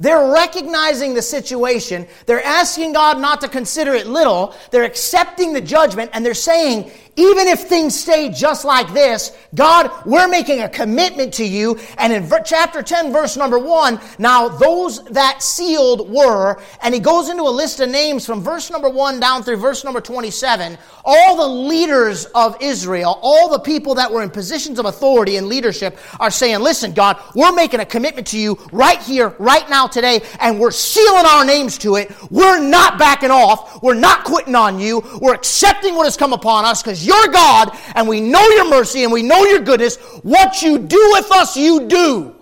[0.00, 2.08] They're recognizing the situation.
[2.26, 4.54] They're asking God not to consider it little.
[4.72, 9.90] They're accepting the judgment and they're saying, even if things stay just like this, God,
[10.06, 11.78] we're making a commitment to you.
[11.98, 17.28] And in chapter 10, verse number 1, now those that sealed were, and he goes
[17.28, 21.36] into a list of names from verse number 1 down through verse number 27, all
[21.36, 25.98] the leaders of Israel, all the people that were in positions of authority and leadership
[26.18, 30.22] are saying, listen, God, we're making a commitment to you right here, right now, today,
[30.40, 32.10] and we're sealing our names to it.
[32.30, 33.82] We're not backing off.
[33.82, 35.02] We're not quitting on you.
[35.20, 39.04] We're accepting what has come upon us because you're God and we know your mercy
[39.04, 39.96] and we know your goodness.
[40.22, 42.34] What you do with us, you do.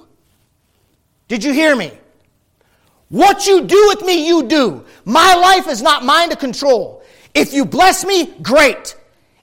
[1.28, 1.92] Did you hear me?
[3.08, 4.84] What you do with me, you do.
[5.04, 7.02] My life is not mine to control.
[7.34, 8.96] If you bless me, great.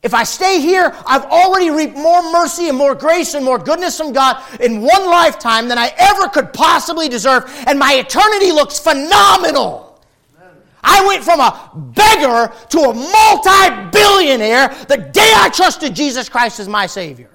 [0.03, 3.97] If I stay here, I've already reaped more mercy and more grace and more goodness
[3.97, 8.79] from God in one lifetime than I ever could possibly deserve, and my eternity looks
[8.79, 9.86] phenomenal.
[10.89, 16.61] I went from a beggar to a multi billionaire the day I trusted Jesus Christ
[16.61, 17.29] as my Savior.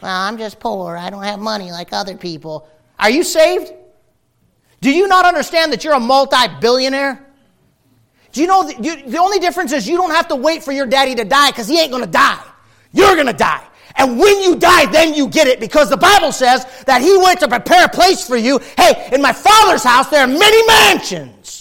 [0.00, 0.96] Well, I'm just poor.
[0.96, 2.66] I don't have money like other people.
[2.98, 3.72] Are you saved?
[4.80, 7.22] Do you not understand that you're a multi billionaire?
[8.32, 10.72] Do you know the, you, the only difference is you don't have to wait for
[10.72, 12.42] your daddy to die because he ain't going to die.
[12.92, 13.66] You're going to die.
[13.96, 17.40] And when you die, then you get it because the Bible says that he went
[17.40, 18.60] to prepare a place for you.
[18.78, 21.57] Hey, in my father's house, there are many mansions.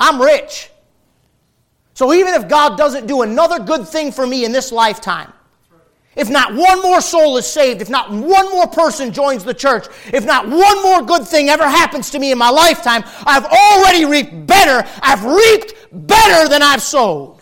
[0.00, 0.70] I'm rich.
[1.92, 5.32] So even if God doesn't do another good thing for me in this lifetime,
[6.16, 9.86] if not one more soul is saved, if not one more person joins the church,
[10.12, 14.06] if not one more good thing ever happens to me in my lifetime, I've already
[14.06, 14.88] reaped better.
[15.02, 17.36] I've reaped better than I've sowed.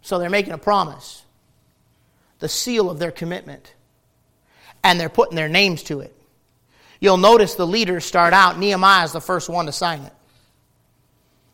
[0.00, 1.22] So they're making a promise,
[2.38, 3.74] the seal of their commitment,
[4.82, 6.17] and they're putting their names to it.
[7.00, 8.58] You'll notice the leaders start out.
[8.58, 10.12] Nehemiah is the first one to sign it.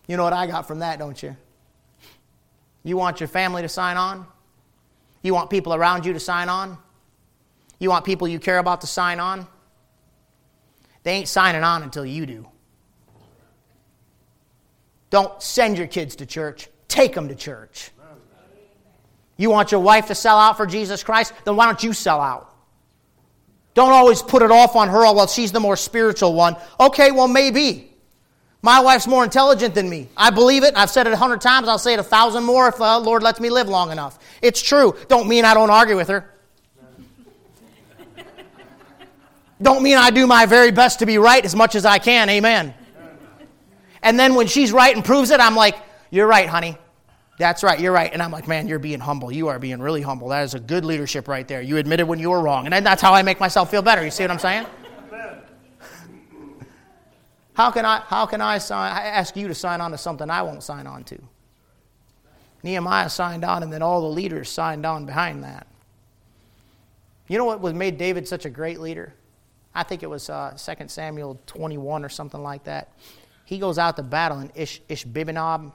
[0.07, 1.37] You know what I got from that, don't you?
[2.83, 4.27] You want your family to sign on?
[5.23, 6.79] You want people around you to sign on?
[7.79, 9.47] You want people you care about to sign on?
[11.03, 12.49] They ain't signing on until you do.
[15.11, 17.91] Don't send your kids to church, take them to church.
[19.37, 21.33] You want your wife to sell out for Jesus Christ?
[21.45, 22.54] Then why don't you sell out?
[23.75, 26.57] Don't always put it off on her, oh, well, she's the more spiritual one.
[26.79, 27.91] Okay, well, maybe.
[28.63, 30.09] My wife's more intelligent than me.
[30.17, 30.73] I believe it.
[30.75, 31.69] I've said it a hundred times.
[31.69, 34.19] I'll say it a thousand more if the uh, Lord lets me live long enough.
[34.41, 34.97] It's true.
[35.09, 36.31] Don't mean I don't argue with her.
[39.61, 42.31] don't mean I do my very best to be right as much as I can.
[42.31, 42.73] Amen.
[44.03, 45.77] And then when she's right and proves it, I'm like,
[46.11, 46.79] you're right, honey.
[47.37, 48.13] That's right, you're right.
[48.13, 49.33] And I'm like, man, you're being humble.
[49.33, 50.29] You are being really humble.
[50.29, 51.61] That is a good leadership right there.
[51.61, 52.67] You admitted when you were wrong.
[52.67, 54.05] And that's how I make myself feel better.
[54.05, 54.67] You see what I'm saying?
[57.55, 60.31] how can I, how can I, sign, I ask you to sign on to something
[60.31, 61.19] I won't sign on to?
[62.63, 65.67] Nehemiah signed on, and then all the leaders signed on behind that.
[67.29, 69.13] You know what was made David such a great leader?
[69.75, 72.93] I think it was uh, 2 Samuel 21 or something like that.
[73.45, 75.73] He goes out to battle, and Ish, Ishbibenob,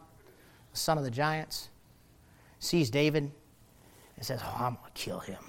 [0.79, 1.69] son of the giants,
[2.59, 3.31] sees David
[4.15, 5.43] and says, Oh, I'm going to kill him.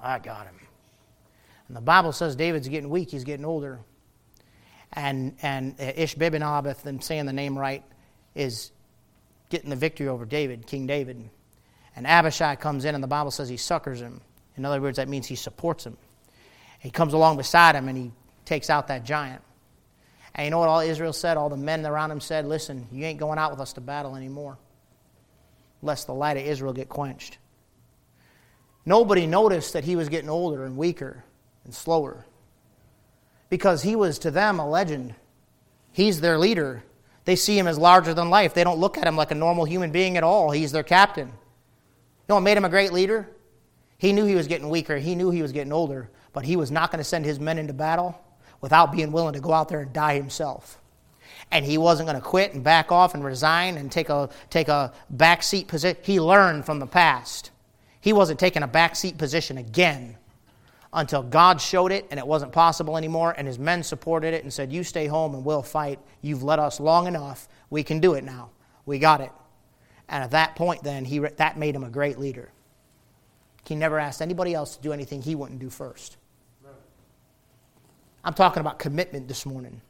[0.00, 0.58] I got him.
[1.68, 3.80] And the Bible says David's getting weak, he's getting older.
[4.92, 7.82] And, and Ishbibenob, if I'm saying the name right,
[8.34, 8.70] is
[9.50, 11.28] getting the victory over David, King David.
[11.96, 14.20] And Abishai comes in, and the Bible says he succors him.
[14.56, 15.96] In other words, that means he supports him.
[16.78, 18.12] He comes along beside him and he
[18.44, 19.42] takes out that giant.
[20.36, 21.38] And you know what all Israel said?
[21.38, 24.16] All the men around him said, Listen, you ain't going out with us to battle
[24.16, 24.58] anymore,
[25.82, 27.38] lest the light of Israel get quenched.
[28.84, 31.24] Nobody noticed that he was getting older and weaker
[31.64, 32.26] and slower
[33.48, 35.14] because he was to them a legend.
[35.90, 36.84] He's their leader.
[37.24, 38.52] They see him as larger than life.
[38.52, 40.50] They don't look at him like a normal human being at all.
[40.50, 41.28] He's their captain.
[41.28, 41.34] You
[42.28, 43.26] know what made him a great leader?
[43.96, 44.98] He knew he was getting weaker.
[44.98, 46.10] He knew he was getting older.
[46.34, 48.20] But he was not going to send his men into battle
[48.60, 50.78] without being willing to go out there and die himself.
[51.50, 54.68] And he wasn't going to quit and back off and resign and take a, take
[54.68, 56.00] a backseat position.
[56.02, 57.50] He learned from the past.
[58.00, 60.16] He wasn't taking a backseat position again
[60.92, 64.52] until God showed it and it wasn't possible anymore, and his men supported it and
[64.52, 65.98] said, You stay home and we'll fight.
[66.22, 67.48] You've led us long enough.
[67.70, 68.50] We can do it now.
[68.86, 69.32] We got it.
[70.08, 72.50] And at that point, then, he, that made him a great leader.
[73.64, 76.16] He never asked anybody else to do anything he wouldn't do first.
[78.26, 79.80] I'm talking about commitment this morning.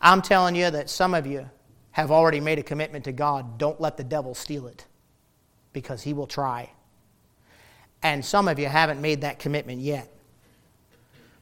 [0.00, 1.50] I'm telling you that some of you
[1.90, 3.58] have already made a commitment to God.
[3.58, 4.86] Don't let the devil steal it
[5.72, 6.70] because he will try.
[8.00, 10.08] And some of you haven't made that commitment yet.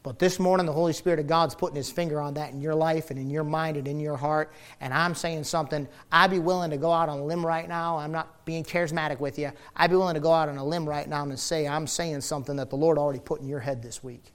[0.03, 2.75] But this morning, the Holy Spirit of God's putting His finger on that in your
[2.75, 4.53] life and in your mind and in your heart.
[4.81, 5.87] And I'm saying something.
[6.11, 7.99] I'd be willing to go out on a limb right now.
[7.99, 9.51] I'm not being charismatic with you.
[9.77, 12.23] I'd be willing to go out on a limb right now and say, I'm saying
[12.23, 14.34] something that the Lord already put in your head this week.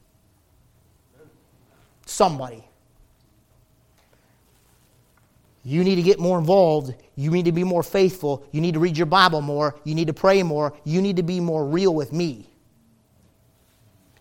[2.10, 2.66] Somebody.
[5.64, 6.96] You need to get more involved.
[7.16, 8.48] You need to be more faithful.
[8.52, 9.76] You need to read your Bible more.
[9.84, 10.74] You need to pray more.
[10.84, 12.50] You need to be more real with me.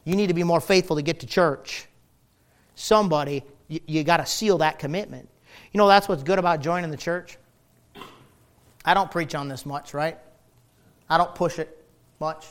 [0.05, 1.87] You need to be more faithful to get to church.
[2.75, 5.29] Somebody, you, you got to seal that commitment.
[5.73, 7.39] You know, that's what's good about joining the church.
[8.85, 10.19] I don't preach on this much, right?
[11.09, 11.85] I don't push it
[12.21, 12.47] much.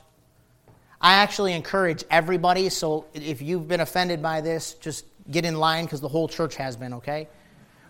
[1.00, 5.86] I actually encourage everybody, so if you've been offended by this, just get in line
[5.86, 7.28] because the whole church has been, okay?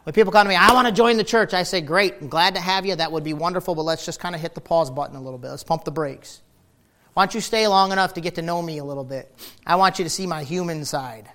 [0.04, 2.30] When people come to me, I want to join the church, I say, Great, I'm
[2.30, 2.95] glad to have you.
[2.95, 5.38] That would be wonderful, but let's just kind of hit the pause button a little
[5.38, 5.50] bit.
[5.50, 6.41] Let's pump the brakes.
[7.13, 9.34] Why don't you stay long enough to get to know me a little bit?
[9.65, 11.30] I want you to see my human side.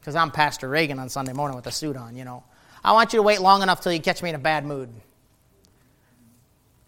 [0.00, 2.42] Because I'm Pastor Reagan on Sunday morning with a suit on, you know.
[2.82, 4.88] I want you to wait long enough till you catch me in a bad mood.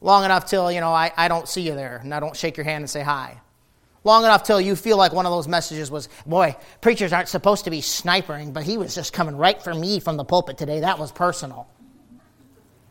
[0.00, 2.56] Long enough till, you know, I, I don't see you there and I don't shake
[2.56, 3.40] your hand and say hi
[4.04, 7.64] long enough till you feel like one of those messages was, boy, preachers aren't supposed
[7.64, 10.80] to be snipering, but he was just coming right for me from the pulpit today.
[10.80, 11.66] That was personal.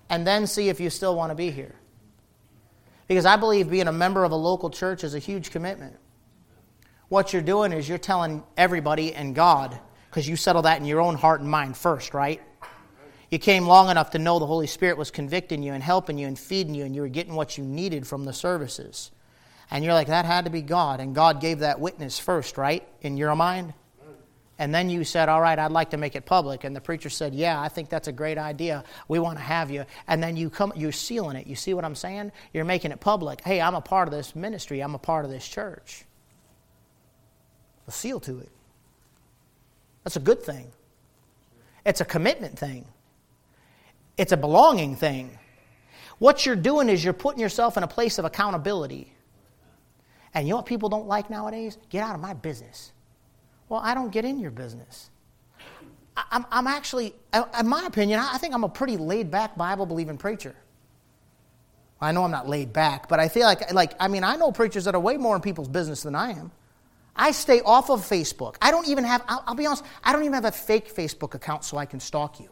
[0.10, 1.76] And then see if you still want to be here.
[3.08, 5.95] Because I believe being a member of a local church is a huge commitment.
[7.10, 10.99] What you're doing is you're telling everybody and God, because you settle that in your
[10.99, 12.41] own heart and mind first, right?
[13.30, 16.28] You came long enough to know the Holy Spirit was convicting you and helping you
[16.28, 19.12] and feeding you, and you were getting what you needed from the services.
[19.71, 20.99] And you're like, that had to be God.
[20.99, 22.88] And God gave that witness first, right?
[23.02, 23.73] In your mind?
[24.60, 26.63] And then you said, All right, I'd like to make it public.
[26.63, 28.84] And the preacher said, Yeah, I think that's a great idea.
[29.08, 29.86] We want to have you.
[30.08, 31.47] And then you come, you're sealing it.
[31.47, 32.32] You see what I'm saying?
[32.54, 33.41] You're making it public.
[33.41, 36.06] Hey, I'm a part of this ministry, I'm a part of this church.
[37.88, 38.49] A seal to it.
[40.04, 40.71] That's a good thing.
[41.86, 42.86] It's a commitment thing,
[44.17, 45.39] it's a belonging thing.
[46.19, 49.12] What you're doing is you're putting yourself in a place of accountability.
[50.33, 51.77] And you know what people don't like nowadays?
[51.89, 52.91] Get out of my business.
[53.69, 55.09] Well, I don't get in your business.
[56.15, 57.15] I'm, I'm actually,
[57.59, 60.55] in my opinion, I think I'm a pretty laid back, Bible believing preacher.
[61.99, 64.51] I know I'm not laid back, but I feel like, like, I mean, I know
[64.51, 66.51] preachers that are way more in people's business than I am.
[67.15, 68.55] I stay off of Facebook.
[68.61, 71.33] I don't even have, I'll, I'll be honest, I don't even have a fake Facebook
[71.33, 72.49] account so I can stalk you.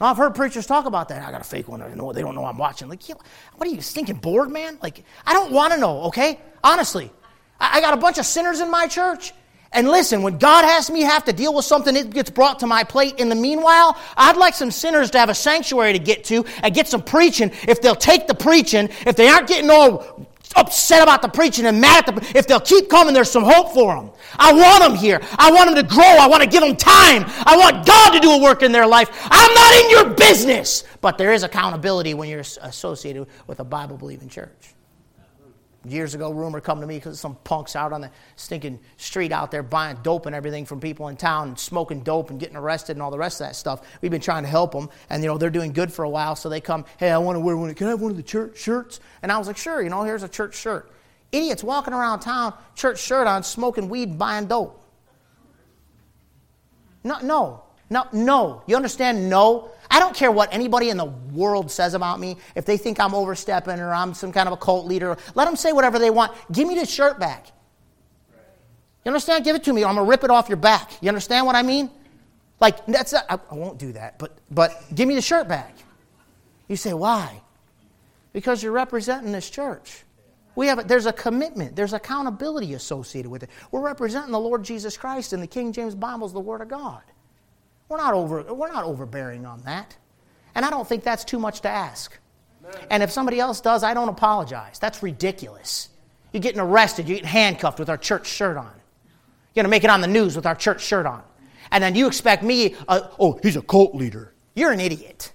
[0.00, 1.26] Now, I've heard preachers talk about that.
[1.26, 1.80] I got a fake one.
[1.96, 2.88] Know they don't know I'm watching.
[2.88, 4.78] Like, what are you stinking bored, man?
[4.82, 6.02] Like, I don't want to know.
[6.04, 7.10] Okay, honestly,
[7.58, 9.32] I, I got a bunch of sinners in my church.
[9.72, 12.66] And listen, when God has me have to deal with something, it gets brought to
[12.66, 13.18] my plate.
[13.18, 16.74] In the meanwhile, I'd like some sinners to have a sanctuary to get to and
[16.74, 17.50] get some preaching.
[17.66, 21.80] If they'll take the preaching, if they aren't getting all upset about the preaching and
[21.80, 24.96] mad at the if they'll keep coming there's some hope for them i want them
[24.96, 25.20] here.
[25.38, 26.04] I want them to grow.
[26.04, 27.24] I want to give them time.
[27.46, 29.10] I want god to do a work in their life.
[29.30, 30.84] I'm not in your business.
[31.00, 34.75] But there is accountability when you're associated with a bible believing church
[35.88, 39.50] Years ago, rumor come to me because some punks out on the stinking street out
[39.50, 42.96] there buying dope and everything from people in town and smoking dope and getting arrested
[42.96, 43.82] and all the rest of that stuff.
[44.00, 46.34] We've been trying to help them, and you know they're doing good for a while.
[46.34, 47.72] So they come, hey, I want to wear one.
[47.74, 48.98] Can I have one of the church shirts?
[49.22, 49.80] And I was like, sure.
[49.80, 50.90] You know, here's a church shirt.
[51.30, 54.82] Idiots walking around town, church shirt on, smoking weed, buying dope.
[57.04, 58.62] No, no, no, no.
[58.66, 59.30] You understand?
[59.30, 59.70] No.
[59.90, 62.36] I don't care what anybody in the world says about me.
[62.54, 65.56] If they think I'm overstepping or I'm some kind of a cult leader, let them
[65.56, 66.32] say whatever they want.
[66.52, 67.46] Give me the shirt back.
[69.04, 69.44] You understand?
[69.44, 69.84] Give it to me.
[69.84, 70.90] or I'm gonna rip it off your back.
[71.00, 71.90] You understand what I mean?
[72.58, 75.76] Like that's not, I, I won't do that, but but give me the shirt back.
[76.68, 77.40] You say why?
[78.32, 80.02] Because you're representing this church.
[80.56, 83.50] We have a, there's a commitment, there's accountability associated with it.
[83.70, 86.68] We're representing the Lord Jesus Christ, and the King James Bible is the Word of
[86.68, 87.02] God.
[87.88, 89.96] We're not, over, we're not overbearing on that.
[90.54, 92.18] And I don't think that's too much to ask.
[92.90, 94.78] And if somebody else does, I don't apologize.
[94.78, 95.90] That's ridiculous.
[96.32, 98.72] You're getting arrested, you're getting handcuffed with our church shirt on.
[99.54, 101.22] You're going to make it on the news with our church shirt on.
[101.70, 104.34] And then you expect me, uh, oh, he's a cult leader.
[104.54, 105.32] You're an idiot.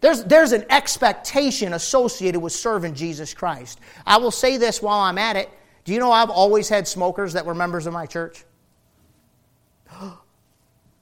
[0.00, 3.80] There's, there's an expectation associated with serving Jesus Christ.
[4.06, 5.50] I will say this while I'm at it.
[5.84, 8.44] Do you know I've always had smokers that were members of my church?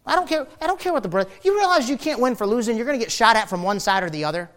[0.06, 0.46] I don't care.
[0.60, 1.30] I don't care what the brother.
[1.42, 2.76] You realize you can't win for losing.
[2.76, 4.50] You're going to get shot at from one side or the other.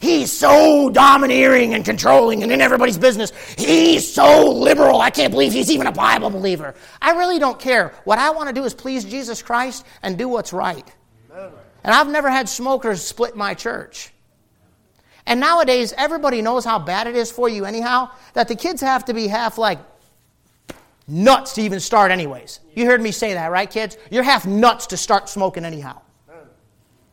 [0.00, 3.32] He's so domineering and controlling and in everybody's business.
[3.56, 5.00] He's so liberal.
[5.00, 6.74] I can't believe he's even a Bible believer.
[7.00, 7.94] I really don't care.
[8.04, 10.86] What I want to do is please Jesus Christ and do what's right.
[11.84, 14.10] And I've never had smokers split my church.
[15.26, 19.06] And nowadays, everybody knows how bad it is for you, anyhow, that the kids have
[19.06, 19.78] to be half like
[21.06, 22.60] nuts to even start, anyways.
[22.74, 23.96] You heard me say that, right, kids?
[24.10, 26.00] You're half nuts to start smoking, anyhow.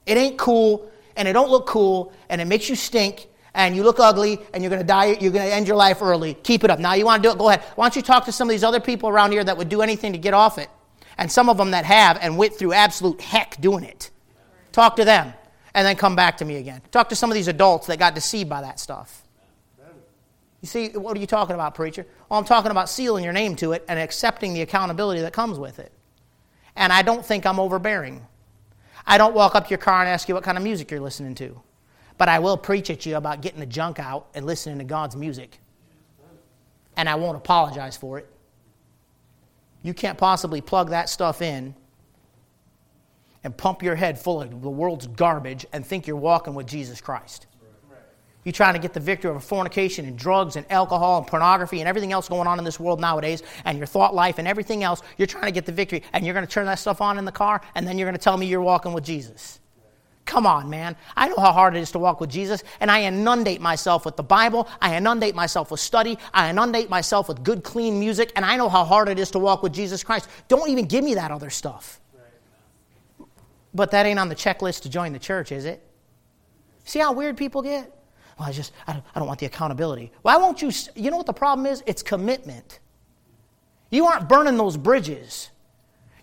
[0.05, 3.83] It ain't cool, and it don't look cool, and it makes you stink, and you
[3.83, 6.33] look ugly, and you're to die, you're to end your life early.
[6.35, 6.79] Keep it up.
[6.79, 7.37] Now, you want to do it?
[7.37, 7.63] Go ahead.
[7.75, 9.81] Why don't you talk to some of these other people around here that would do
[9.81, 10.69] anything to get off it?
[11.17, 14.09] And some of them that have and went through absolute heck doing it.
[14.71, 15.33] Talk to them,
[15.73, 16.81] and then come back to me again.
[16.91, 19.23] Talk to some of these adults that got deceived by that stuff.
[20.61, 22.05] You see, what are you talking about, preacher?
[22.29, 25.57] Well, I'm talking about sealing your name to it and accepting the accountability that comes
[25.57, 25.91] with it.
[26.75, 28.25] And I don't think I'm overbearing.
[29.05, 30.99] I don't walk up to your car and ask you what kind of music you're
[30.99, 31.59] listening to.
[32.19, 35.15] But I will preach at you about getting the junk out and listening to God's
[35.15, 35.57] music.
[36.95, 38.27] And I won't apologize for it.
[39.81, 41.73] You can't possibly plug that stuff in
[43.43, 47.01] and pump your head full of the world's garbage and think you're walking with Jesus
[47.01, 47.47] Christ.
[48.43, 51.87] You're trying to get the victory over fornication and drugs and alcohol and pornography and
[51.87, 55.01] everything else going on in this world nowadays, and your thought life and everything else.
[55.17, 57.25] You're trying to get the victory, and you're going to turn that stuff on in
[57.25, 59.59] the car, and then you're going to tell me you're walking with Jesus.
[60.25, 60.95] Come on, man.
[61.15, 64.15] I know how hard it is to walk with Jesus, and I inundate myself with
[64.15, 64.67] the Bible.
[64.81, 66.17] I inundate myself with study.
[66.33, 69.39] I inundate myself with good, clean music, and I know how hard it is to
[69.39, 70.29] walk with Jesus Christ.
[70.47, 71.99] Don't even give me that other stuff.
[73.73, 75.85] But that ain't on the checklist to join the church, is it?
[76.83, 77.91] See how weird people get?
[78.41, 80.11] Well, I just, I don't, I don't want the accountability.
[80.23, 80.71] Why won't you?
[80.95, 81.83] You know what the problem is?
[81.85, 82.79] It's commitment.
[83.91, 85.51] You aren't burning those bridges.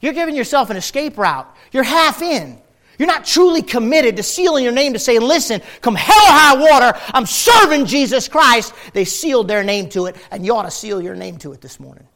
[0.01, 1.47] You're giving yourself an escape route.
[1.71, 2.59] You're half in.
[2.99, 6.57] You're not truly committed to sealing your name to say, listen, come hell or high
[6.57, 8.75] water, I'm serving Jesus Christ.
[8.95, 11.61] They sealed their name to it, and you ought to seal your name to it
[11.61, 12.09] this morning.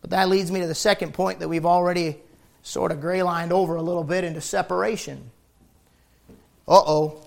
[0.00, 2.16] But that leads me to the second point that we've already
[2.62, 5.30] sort of gray lined over a little bit into separation.
[6.66, 7.20] Uh oh.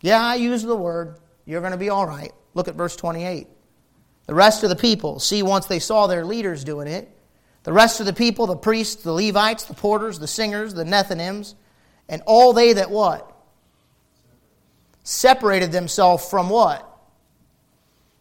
[0.00, 1.18] Yeah, I use the word.
[1.44, 2.32] You're going to be all right.
[2.54, 3.46] Look at verse 28.
[4.26, 7.08] The rest of the people, see, once they saw their leaders doing it,
[7.62, 11.54] the rest of the people, the priests, the Levites, the porters, the singers, the Nethinims,
[12.08, 13.32] and all they that what?
[15.02, 16.88] Separated themselves from what?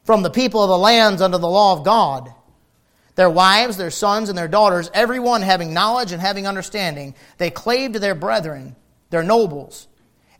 [0.03, 2.31] From the people of the lands under the law of God.
[3.15, 7.93] Their wives, their sons, and their daughters, everyone having knowledge and having understanding, they clave
[7.93, 8.75] to their brethren,
[9.09, 9.87] their nobles,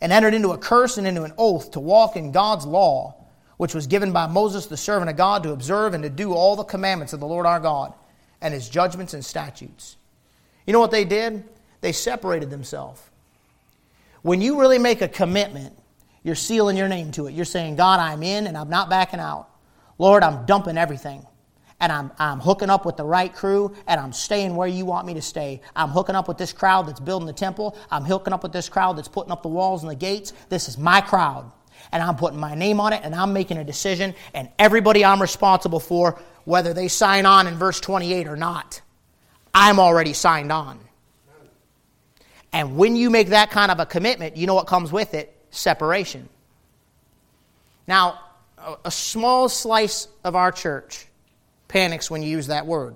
[0.01, 3.15] and entered into a curse and into an oath to walk in God's law,
[3.57, 6.55] which was given by Moses, the servant of God, to observe and to do all
[6.55, 7.93] the commandments of the Lord our God
[8.41, 9.97] and his judgments and statutes.
[10.67, 11.43] You know what they did?
[11.81, 13.01] They separated themselves.
[14.21, 15.73] When you really make a commitment,
[16.23, 17.33] you're sealing your name to it.
[17.33, 19.49] You're saying, God, I'm in and I'm not backing out.
[19.97, 21.25] Lord, I'm dumping everything
[21.79, 25.05] and I'm, I'm hooking up with the right crew and I'm staying where you want
[25.05, 25.61] me to stay.
[25.75, 27.77] I'm hooking up with this crowd that's building the temple.
[27.91, 30.33] I'm hooking up with this crowd that's putting up the walls and the gates.
[30.49, 31.51] This is my crowd.
[31.91, 34.15] And I'm putting my name on it and I'm making a decision.
[34.33, 38.81] And everybody I'm responsible for, whether they sign on in verse 28 or not,
[39.53, 40.79] I'm already signed on.
[42.53, 45.35] And when you make that kind of a commitment, you know what comes with it?
[45.51, 46.29] Separation.
[47.85, 48.21] Now,
[48.83, 51.04] a small slice of our church
[51.75, 52.95] panics when you use that word.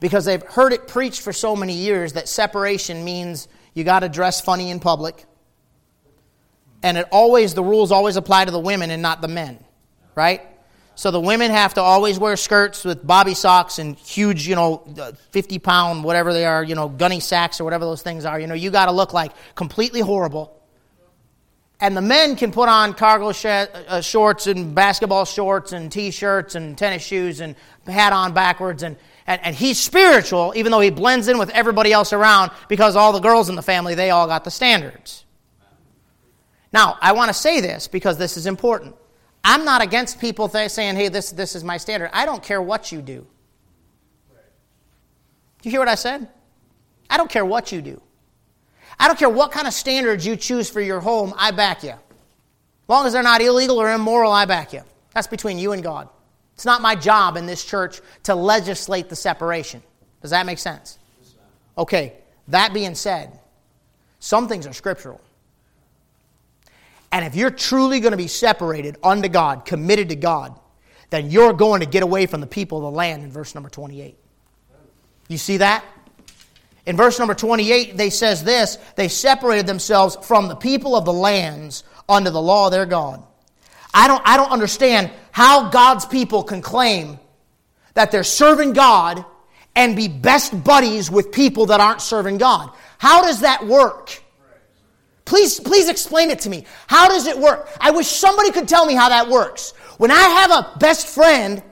[0.00, 4.08] Because they've heard it preached for so many years that separation means you got to
[4.08, 5.24] dress funny in public.
[6.82, 9.64] And it always, the rules always apply to the women and not the men,
[10.16, 10.42] right?
[10.96, 14.82] So the women have to always wear skirts with bobby socks and huge, you know,
[15.30, 18.40] 50 pound, whatever they are, you know, gunny sacks or whatever those things are.
[18.40, 20.60] You know, you got to look like completely horrible
[21.82, 26.54] and the men can put on cargo sh- uh, shorts and basketball shorts and t-shirts
[26.54, 27.56] and tennis shoes and
[27.86, 31.92] hat on backwards and, and, and he's spiritual even though he blends in with everybody
[31.92, 35.24] else around because all the girls in the family they all got the standards
[36.72, 38.94] now i want to say this because this is important
[39.42, 42.62] i'm not against people th- saying hey this, this is my standard i don't care
[42.62, 43.26] what you do.
[45.60, 46.28] do you hear what I said?
[47.10, 48.00] I don't care what you do.
[49.02, 51.90] I don't care what kind of standards you choose for your home, I back you.
[51.90, 51.98] As
[52.86, 54.82] long as they're not illegal or immoral, I back you.
[55.12, 56.08] That's between you and God.
[56.54, 59.82] It's not my job in this church to legislate the separation.
[60.20, 61.00] Does that make sense?
[61.76, 62.12] Okay,
[62.46, 63.36] that being said,
[64.20, 65.20] some things are scriptural.
[67.10, 70.56] And if you're truly going to be separated unto God, committed to God,
[71.10, 73.68] then you're going to get away from the people of the land in verse number
[73.68, 74.16] 28.
[75.26, 75.84] You see that?
[76.84, 81.12] In verse number 28, they says this, they separated themselves from the people of the
[81.12, 83.22] lands unto the law of their God.
[83.94, 87.18] I don't, I don't understand how God's people can claim
[87.94, 89.24] that they're serving God
[89.76, 92.70] and be best buddies with people that aren't serving God.
[92.98, 94.22] How does that work?
[95.24, 96.64] Please, please explain it to me.
[96.88, 97.68] How does it work?
[97.80, 99.72] I wish somebody could tell me how that works.
[99.98, 101.62] When I have a best friend,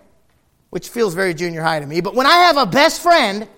[0.70, 3.48] which feels very junior high to me, but when I have a best friend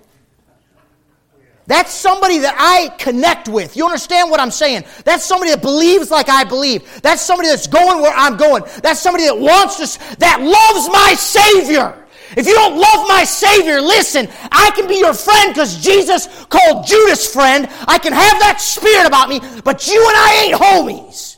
[1.67, 3.77] that's somebody that I connect with.
[3.77, 4.85] You understand what I'm saying?
[5.05, 7.01] That's somebody that believes like I believe.
[7.03, 8.65] That's somebody that's going where I'm going.
[8.83, 11.99] That's somebody that wants to, that loves my Savior.
[12.37, 16.87] If you don't love my Savior, listen, I can be your friend because Jesus called
[16.87, 17.69] Judas friend.
[17.87, 21.37] I can have that spirit about me, but you and I ain't homies.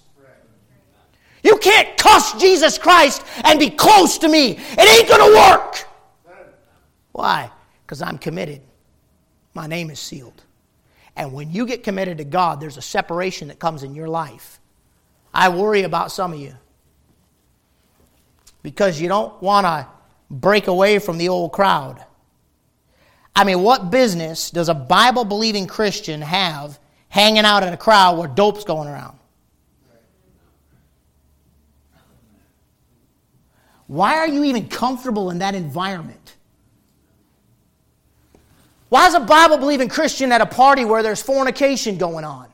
[1.42, 4.52] You can't cuss Jesus Christ and be close to me.
[4.52, 5.86] It ain't going to work.
[7.12, 7.50] Why?
[7.82, 8.62] Because I'm committed
[9.54, 10.42] my name is sealed.
[11.16, 14.60] And when you get committed to God, there's a separation that comes in your life.
[15.32, 16.54] I worry about some of you
[18.62, 19.86] because you don't want to
[20.30, 22.04] break away from the old crowd.
[23.36, 26.78] I mean, what business does a Bible believing Christian have
[27.08, 29.18] hanging out in a crowd where dope's going around?
[33.86, 36.36] Why are you even comfortable in that environment?
[38.94, 42.46] Why is a Bible believing Christian at a party where there's fornication going on?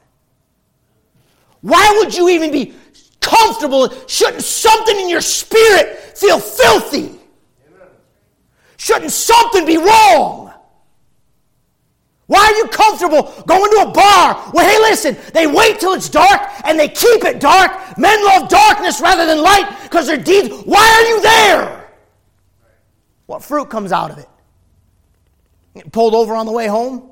[1.60, 2.72] Why would you even be
[3.20, 3.92] comfortable?
[4.06, 7.20] Shouldn't something in your spirit feel filthy?
[8.78, 10.50] Shouldn't something be wrong?
[12.24, 16.08] Why are you comfortable going to a bar Well, hey, listen, they wait till it's
[16.08, 17.98] dark and they keep it dark?
[17.98, 20.48] Men love darkness rather than light because their deeds.
[20.64, 21.90] Why are you there?
[23.26, 24.28] What fruit comes out of it?
[25.92, 27.10] Pulled over on the way home?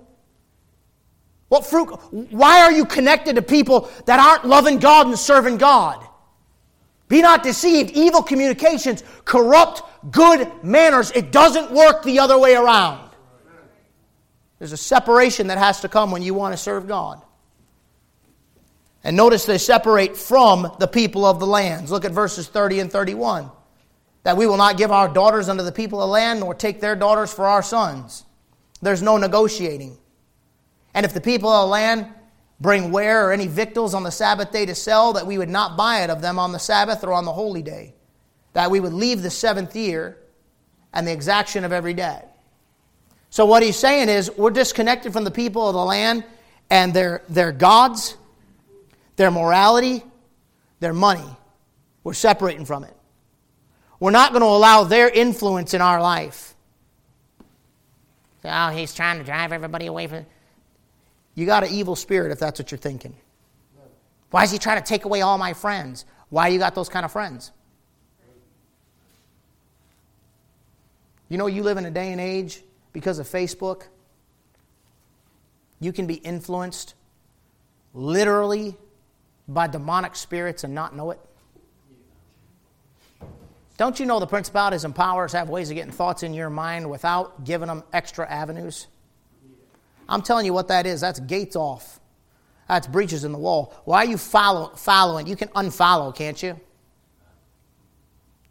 [1.48, 1.86] What fruit?
[2.10, 6.04] Why are you connected to people that aren't loving God and serving God?
[7.08, 7.92] Be not deceived.
[7.92, 11.10] Evil communications corrupt good manners.
[11.12, 13.08] It doesn't work the other way around.
[14.58, 17.22] There's a separation that has to come when you want to serve God.
[19.04, 21.90] And notice they separate from the people of the lands.
[21.90, 23.50] Look at verses 30 and 31.
[24.24, 26.80] That we will not give our daughters unto the people of the land, nor take
[26.80, 28.24] their daughters for our sons.
[28.80, 29.98] There's no negotiating.
[30.94, 32.06] And if the people of the land
[32.60, 35.76] bring ware or any victuals on the Sabbath day to sell, that we would not
[35.76, 37.94] buy it of them on the Sabbath or on the holy day,
[38.52, 40.18] that we would leave the seventh year
[40.92, 42.36] and the exaction of every debt.
[43.30, 46.24] So what he's saying is we're disconnected from the people of the land
[46.70, 48.16] and their, their gods,
[49.16, 50.02] their morality,
[50.80, 51.28] their money.
[52.04, 52.96] We're separating from it.
[54.00, 56.54] We're not going to allow their influence in our life.
[58.44, 60.26] Oh, he's trying to drive everybody away from.
[61.34, 63.14] You got an evil spirit if that's what you're thinking.
[64.30, 66.04] Why is he trying to take away all my friends?
[66.30, 67.52] Why you got those kind of friends?
[71.28, 72.62] You know, you live in a day and age
[72.92, 73.84] because of Facebook.
[75.80, 76.94] You can be influenced
[77.94, 78.76] literally
[79.46, 81.20] by demonic spirits and not know it.
[83.78, 86.90] Don't you know the principalities and powers have ways of getting thoughts in your mind
[86.90, 88.88] without giving them extra avenues?
[90.08, 91.00] I'm telling you what that is.
[91.00, 92.00] That's gates off.
[92.66, 93.72] That's breaches in the wall.
[93.84, 95.28] Why are you follow, following?
[95.28, 96.58] You can unfollow, can't you?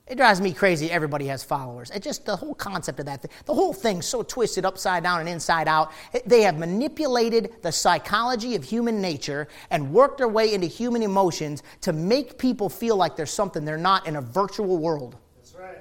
[0.07, 0.89] It drives me crazy.
[0.89, 1.91] Everybody has followers.
[1.91, 5.27] It just the whole concept of that, the whole thing's so twisted upside down and
[5.27, 5.91] inside out.
[6.25, 11.61] They have manipulated the psychology of human nature and worked their way into human emotions
[11.81, 15.17] to make people feel like there's something they're not in a virtual world.
[15.35, 15.77] That's right.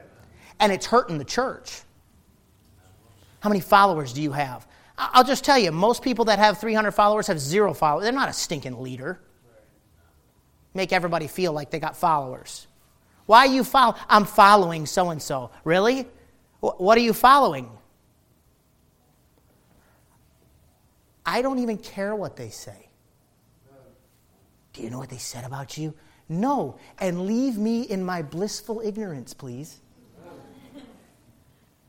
[0.58, 1.82] And it's hurting the church.
[3.40, 4.66] How many followers do you have?
[4.98, 8.04] I'll just tell you, most people that have 300 followers have zero followers.
[8.04, 9.20] They're not a stinking leader.
[10.74, 12.66] Make everybody feel like they got followers.
[13.26, 14.00] Why you following?
[14.08, 15.50] I'm following so and so.
[15.64, 16.06] Really?
[16.60, 17.70] What are you following?
[21.24, 22.88] I don't even care what they say.
[24.72, 25.92] Do you know what they said about you?
[26.28, 26.78] No.
[26.98, 29.80] And leave me in my blissful ignorance, please.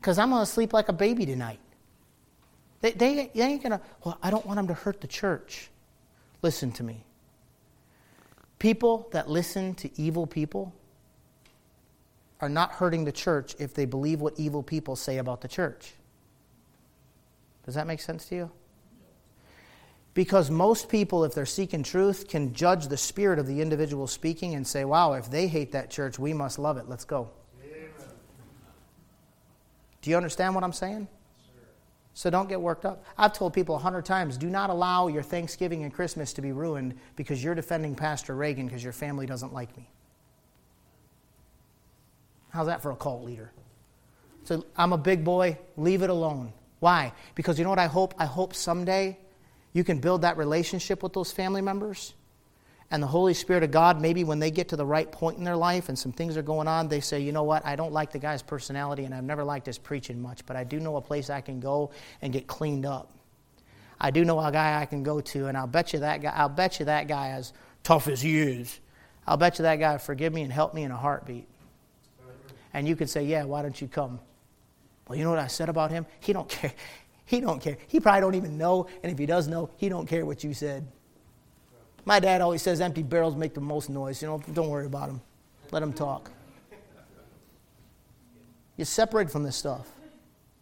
[0.00, 1.58] Because I'm going to sleep like a baby tonight.
[2.80, 5.70] They, they, they ain't going to, well, I don't want them to hurt the church.
[6.40, 7.04] Listen to me.
[8.60, 10.72] People that listen to evil people
[12.40, 15.94] are not hurting the church if they believe what evil people say about the church.
[17.64, 18.50] Does that make sense to you?
[20.14, 24.54] Because most people, if they're seeking truth, can judge the spirit of the individual speaking
[24.54, 26.88] and say, wow, if they hate that church, we must love it.
[26.88, 27.30] Let's go.
[27.62, 27.88] Amen.
[30.02, 31.06] Do you understand what I'm saying?
[32.14, 33.04] So don't get worked up.
[33.16, 36.50] I've told people a hundred times do not allow your Thanksgiving and Christmas to be
[36.50, 39.88] ruined because you're defending Pastor Reagan because your family doesn't like me.
[42.50, 43.52] How's that for a cult leader?
[44.44, 46.52] So I'm a big boy, leave it alone.
[46.80, 47.12] Why?
[47.34, 48.14] Because you know what I hope?
[48.18, 49.18] I hope someday
[49.72, 52.14] you can build that relationship with those family members
[52.90, 55.44] and the Holy Spirit of God, maybe when they get to the right point in
[55.44, 57.92] their life and some things are going on, they say, you know what, I don't
[57.92, 60.96] like the guy's personality and I've never liked his preaching much, but I do know
[60.96, 61.90] a place I can go
[62.22, 63.12] and get cleaned up.
[64.00, 66.32] I do know a guy I can go to, and I'll bet you that guy,
[66.34, 68.78] I'll bet you that guy, as tough as he is,
[69.26, 71.48] I'll bet you that guy will forgive me and help me in a heartbeat.
[72.78, 74.20] And you could say, yeah, why don't you come?
[75.08, 76.06] Well, you know what I said about him?
[76.20, 76.72] He don't care.
[77.24, 77.76] He don't care.
[77.88, 80.54] He probably don't even know, and if he does know, he don't care what you
[80.54, 80.86] said.
[82.04, 84.22] My dad always says empty barrels make the most noise.
[84.22, 85.20] You know, don't worry about them.
[85.72, 86.30] Let them talk.
[88.76, 89.88] You separate from this stuff.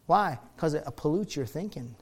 [0.07, 0.39] Why?
[0.55, 1.95] Because it pollutes your thinking.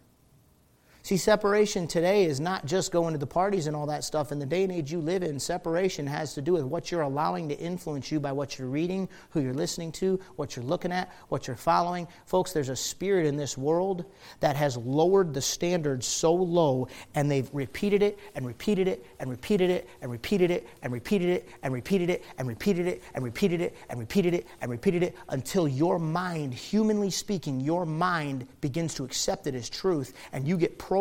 [1.05, 4.31] See, separation today is not just going to the parties and all that stuff.
[4.31, 7.01] In the day and age you live in, separation has to do with what you're
[7.01, 10.91] allowing to influence you by what you're reading, who you're listening to, what you're looking
[10.91, 12.07] at, what you're following.
[12.25, 14.05] Folks, there's a spirit in this world
[14.39, 19.29] that has lowered the standards so low, and they've repeated it and repeated it and
[19.29, 23.19] repeated it and repeated it and repeated it and repeated it and repeated it and
[23.19, 28.47] repeated it and repeated it and repeated it until your mind, humanly speaking, your mind
[28.59, 30.94] begins to accept it as truth, and you get programmed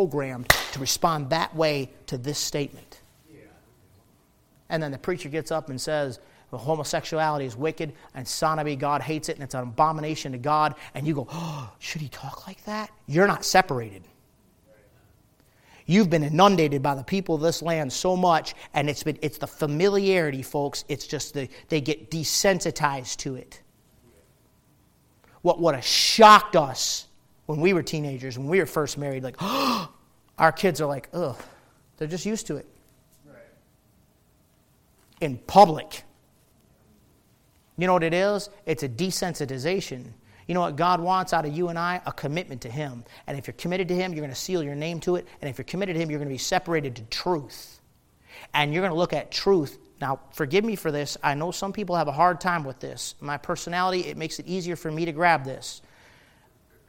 [0.73, 3.01] to respond that way to this statement.
[4.69, 6.19] And then the preacher gets up and says,
[6.51, 10.75] well, homosexuality is wicked and sodomy, God hates it and it's an abomination to God.
[10.95, 12.91] And you go, oh, should he talk like that?
[13.07, 14.03] You're not separated.
[15.87, 19.37] You've been inundated by the people of this land so much, and it's, been, it's
[19.37, 20.85] the familiarity, folks.
[20.89, 23.61] It's just the, they get desensitized to it.
[25.43, 27.07] What would have shocked us
[27.47, 29.91] when we were teenagers, when we were first married, like, oh,
[30.39, 31.41] our kids are like, ugh,
[31.97, 32.67] they're just used to it.
[33.27, 33.37] Right.
[35.21, 36.03] In public.
[37.77, 38.51] You know what it is?
[38.67, 40.05] It's a desensitization.
[40.47, 42.01] You know what God wants out of you and I?
[42.07, 43.05] A commitment to Him.
[43.27, 45.27] And if you're committed to Him, you're going to seal your name to it.
[45.41, 47.81] And if you're committed to Him, you're going to be separated to truth.
[48.53, 49.79] And you're going to look at truth.
[50.01, 51.17] Now, forgive me for this.
[51.23, 53.15] I know some people have a hard time with this.
[53.21, 55.83] My personality, it makes it easier for me to grab this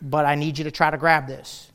[0.01, 1.71] but I need you to try to grab this.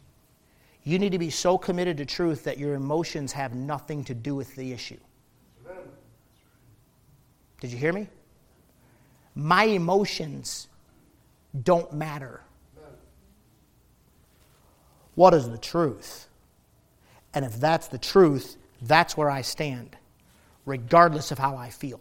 [0.82, 4.34] You need to be so committed to truth that your emotions have nothing to do
[4.34, 4.98] with the issue.
[7.60, 8.08] Did you hear me?
[9.34, 10.68] My emotions
[11.62, 12.40] don't matter.
[15.14, 16.28] What is the truth?
[17.34, 19.96] And if that's the truth, that's where I stand,
[20.64, 22.00] regardless of how I feel.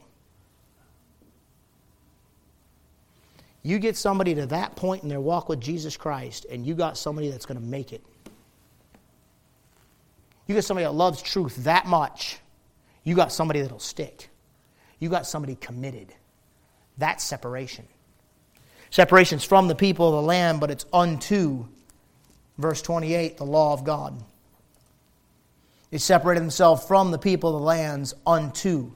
[3.62, 6.98] You get somebody to that point in their walk with Jesus Christ, and you got
[6.98, 8.04] somebody that's going to make it.
[10.48, 12.40] You got somebody that loves truth that much,
[13.04, 14.30] you got somebody that'll stick.
[15.00, 16.14] You got somebody committed.
[16.98, 17.88] That's separation.
[18.90, 21.66] Separation's from the people of the land, but it's unto,
[22.58, 24.22] verse 28, the law of God.
[25.92, 28.92] They separated themselves from the people of the lands unto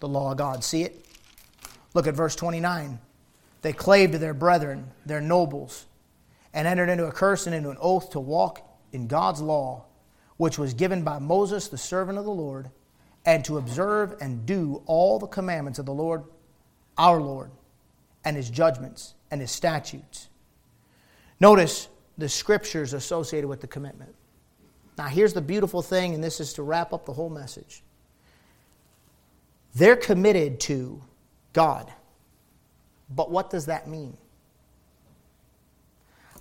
[0.00, 0.62] the law of God.
[0.62, 1.04] See it?
[1.94, 2.98] Look at verse 29.
[3.62, 5.86] They clave to their brethren, their nobles,
[6.54, 9.84] and entered into a curse and into an oath to walk in God's law,
[10.36, 12.70] which was given by Moses, the servant of the Lord,
[13.24, 16.24] and to observe and do all the commandments of the Lord,
[16.96, 17.50] our Lord,
[18.24, 20.28] and his judgments and his statutes.
[21.40, 24.14] Notice the scriptures associated with the commitment.
[24.96, 27.82] Now, here's the beautiful thing, and this is to wrap up the whole message.
[29.74, 31.02] They're committed to
[31.52, 31.92] God.
[33.10, 34.16] But what does that mean?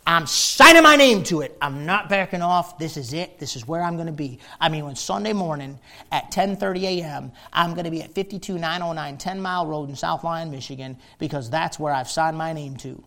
[0.08, 1.58] I'm signing my name to it.
[1.62, 2.78] I'm not backing off.
[2.78, 3.40] This is it.
[3.40, 4.40] This is where I'm going to be.
[4.58, 5.78] I mean, when Sunday morning
[6.14, 10.50] at 10:30 a.m., I'm going to be at 52909 10 Mile Road in South Lyon,
[10.50, 13.04] Michigan, because that's where I've signed my name to.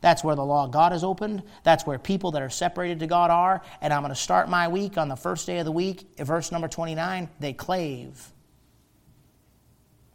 [0.00, 1.44] That's where the law of God is opened.
[1.62, 3.62] That's where people that are separated to God are.
[3.80, 6.08] And I'm going to start my week on the first day of the week.
[6.18, 8.32] Verse number 29, they clave.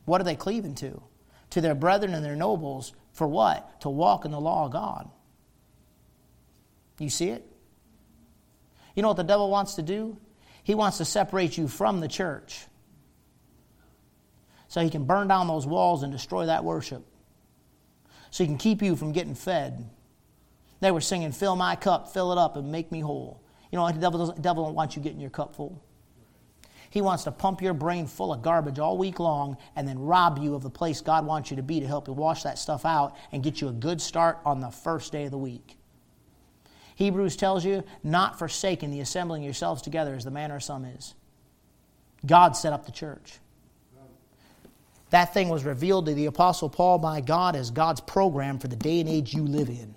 [0.03, 1.01] What are they cleaving to?
[1.51, 3.81] To their brethren and their nobles for what?
[3.81, 5.09] To walk in the law of God.
[6.99, 7.45] You see it?
[8.95, 10.17] You know what the devil wants to do?
[10.63, 12.65] He wants to separate you from the church
[14.67, 17.05] so he can burn down those walls and destroy that worship.
[18.29, 19.89] So he can keep you from getting fed.
[20.79, 23.43] They were singing, Fill my cup, fill it up, and make me whole.
[23.71, 25.83] You know, the devil the devil don't want you getting your cup full.
[26.91, 30.37] He wants to pump your brain full of garbage all week long and then rob
[30.37, 32.85] you of the place God wants you to be to help you wash that stuff
[32.85, 35.77] out and get you a good start on the first day of the week.
[36.95, 41.15] Hebrews tells you, not forsaking the assembling yourselves together as the manner of some is.
[42.25, 43.39] God set up the church.
[45.11, 48.75] That thing was revealed to the Apostle Paul by God as God's program for the
[48.75, 49.95] day and age you live in.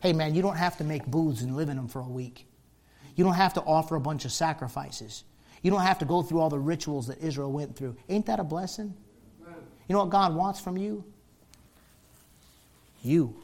[0.00, 2.46] Hey, man, you don't have to make booths and live in them for a week.
[3.14, 5.24] You don't have to offer a bunch of sacrifices.
[5.62, 7.96] You don't have to go through all the rituals that Israel went through.
[8.08, 8.94] Ain't that a blessing?
[9.88, 11.04] You know what God wants from you?
[13.02, 13.34] You.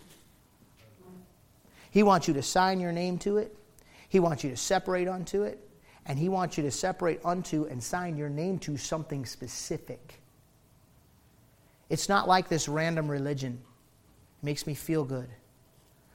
[1.90, 3.56] He wants you to sign your name to it.
[4.08, 5.58] He wants you to separate unto it.
[6.06, 10.20] And He wants you to separate unto and sign your name to something specific.
[11.90, 13.60] It's not like this random religion.
[14.42, 15.28] It makes me feel good.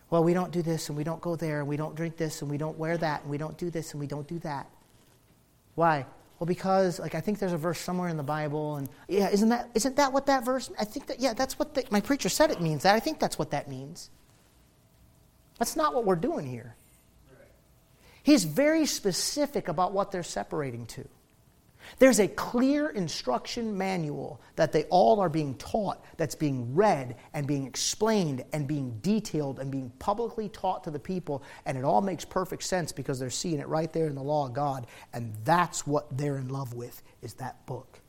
[0.10, 2.42] Well, we don't do this and we don't go there and we don't drink this
[2.42, 4.68] and we don't wear that and we don't do this and we don't do that.
[5.76, 6.06] Why?
[6.40, 9.50] Well, because like I think there's a verse somewhere in the Bible, and yeah, isn't
[9.50, 10.70] that isn't that what that verse?
[10.80, 12.84] I think that yeah, that's what the, my preacher said it means.
[12.84, 14.10] That I think that's what that means.
[15.60, 16.76] That's not what we're doing here.
[18.24, 21.08] He's very specific about what they're separating to.
[22.00, 27.48] There's a clear instruction manual that they all are being taught, that's being read and
[27.48, 31.44] being explained and being detailed and being publicly taught to the people.
[31.66, 34.48] And it all makes perfect sense because they're seeing it right there in the law
[34.48, 34.88] of God.
[35.14, 38.00] And that's what they're in love with, is that book.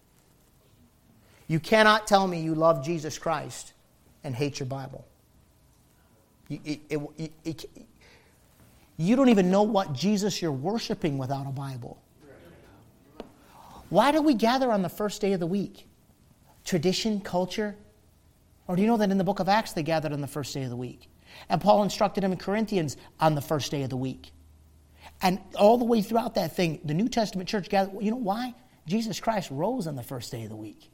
[1.46, 3.74] You cannot tell me you love Jesus Christ
[4.22, 5.06] and hate your Bible.
[6.48, 6.80] You, it,
[7.18, 7.64] it, it,
[8.96, 11.98] you don't even know what Jesus you're worshiping without a Bible.
[13.90, 15.86] Why do we gather on the first day of the week?
[16.64, 17.76] Tradition, culture?
[18.66, 20.54] Or do you know that in the book of Acts they gathered on the first
[20.54, 21.08] day of the week?
[21.48, 24.30] And Paul instructed them in Corinthians on the first day of the week.
[25.20, 28.02] And all the way throughout that thing, the New Testament church gathered.
[28.02, 28.54] You know why?
[28.86, 30.90] Jesus Christ rose on the first day of the week.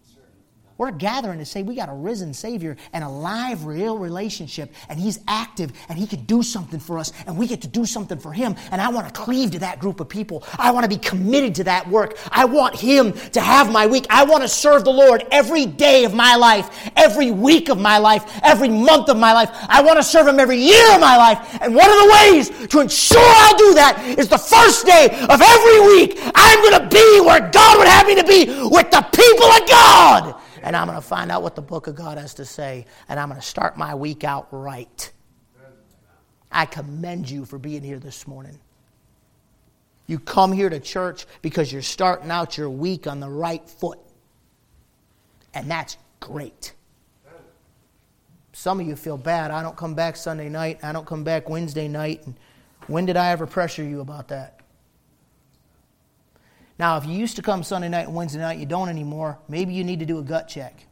[0.81, 4.99] We're gathering to say we got a risen Savior and a live, real relationship, and
[4.99, 8.19] He's active and He can do something for us, and we get to do something
[8.19, 8.57] for Him.
[8.71, 10.43] And I want to cleave to that group of people.
[10.57, 12.17] I want to be committed to that work.
[12.33, 14.07] I want Him to have my week.
[14.09, 17.99] I want to serve the Lord every day of my life, every week of my
[17.99, 19.51] life, every month of my life.
[19.69, 21.59] I want to serve Him every year of my life.
[21.61, 25.43] And one of the ways to ensure I'll do that is the first day of
[25.43, 29.07] every week, I'm going to be where God would have me to be with the
[29.13, 32.35] people of God and I'm going to find out what the book of God has
[32.35, 35.13] to say, and I'm going to start my week out right.
[36.53, 38.59] I commend you for being here this morning.
[40.07, 44.01] You come here to church because you're starting out your week on the right foot.
[45.55, 46.73] And that's great.
[48.53, 49.53] Some of you feel bad.
[49.53, 50.81] I don't come back Sunday night.
[50.83, 52.27] I don't come back Wednesday night.
[52.27, 52.35] And
[52.89, 54.60] when did I ever pressure you about that?
[56.81, 59.75] Now, if you used to come Sunday night and Wednesday night, you don't anymore, maybe
[59.75, 60.87] you need to do a gut check.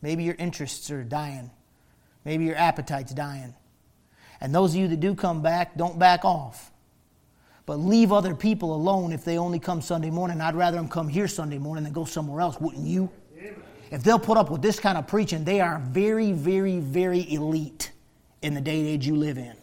[0.00, 1.50] Maybe your interests are dying.
[2.24, 3.52] Maybe your appetite's dying.
[4.40, 6.70] And those of you that do come back, don't back off.
[7.66, 10.40] But leave other people alone if they only come Sunday morning.
[10.40, 13.10] I'd rather them come here Sunday morning than go somewhere else, wouldn't you?
[13.90, 17.90] If they'll put up with this kind of preaching, they are very, very, very elite
[18.40, 19.56] in the day and age you live in.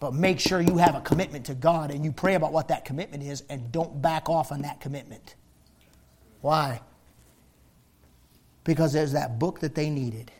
[0.00, 2.84] But make sure you have a commitment to God and you pray about what that
[2.84, 5.34] commitment is and don't back off on that commitment.
[6.40, 6.80] Why?
[8.62, 10.30] Because there's that book that they needed.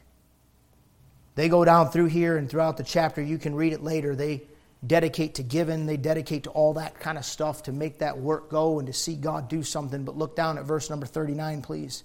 [1.35, 4.15] They go down through here and throughout the chapter, you can read it later.
[4.15, 4.43] They
[4.87, 8.51] dedicate to giving, they dedicate to all that kind of stuff to make that work
[8.51, 10.05] go and to see God do something.
[10.05, 12.05] But look down at verse number 39, please.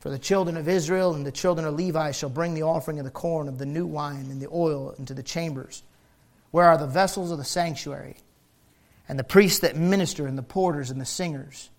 [0.00, 3.04] For the children of Israel and the children of Levi shall bring the offering of
[3.04, 5.82] the corn, of the new wine, and the oil into the chambers
[6.50, 8.16] where are the vessels of the sanctuary,
[9.08, 11.70] and the priests that minister, and the porters, and the singers?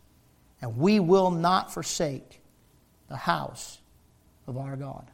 [0.61, 2.41] And we will not forsake
[3.07, 3.79] the house
[4.47, 5.09] of our God.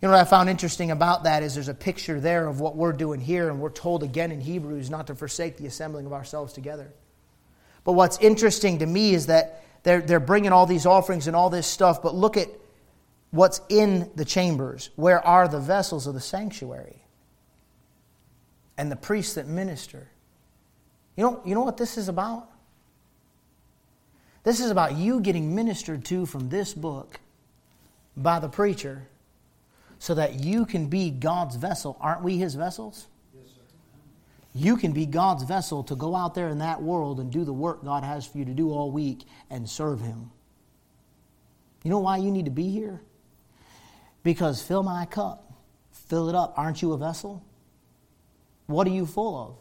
[0.00, 2.76] You know what I found interesting about that is there's a picture there of what
[2.76, 6.12] we're doing here, and we're told again in Hebrews not to forsake the assembling of
[6.12, 6.92] ourselves together.
[7.84, 11.50] But what's interesting to me is that they're, they're bringing all these offerings and all
[11.50, 12.48] this stuff, but look at
[13.30, 14.90] what's in the chambers.
[14.96, 17.03] Where are the vessels of the sanctuary?
[18.76, 20.08] And the priests that minister.
[21.16, 22.48] You know, you know what this is about?
[24.42, 27.18] This is about you getting ministered to from this book
[28.16, 29.08] by the preacher
[29.98, 31.96] so that you can be God's vessel.
[32.00, 33.06] Aren't we his vessels?
[33.34, 33.60] Yes, sir.
[34.52, 37.52] you can be God's vessel to go out there in that world and do the
[37.52, 40.30] work God has for you to do all week and serve Him.
[41.82, 43.00] You know why you need to be here?
[44.22, 45.52] Because fill my cup,
[45.90, 46.54] fill it up.
[46.56, 47.42] Aren't you a vessel?
[48.66, 49.56] What are you full of?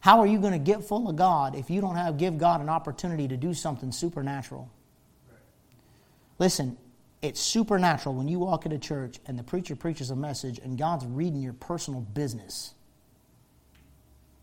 [0.00, 2.60] How are you going to get full of God if you don't have give God
[2.60, 4.70] an opportunity to do something supernatural?
[6.38, 6.78] Listen,
[7.20, 11.04] it's supernatural when you walk into church and the preacher preaches a message and God's
[11.04, 12.72] reading your personal business.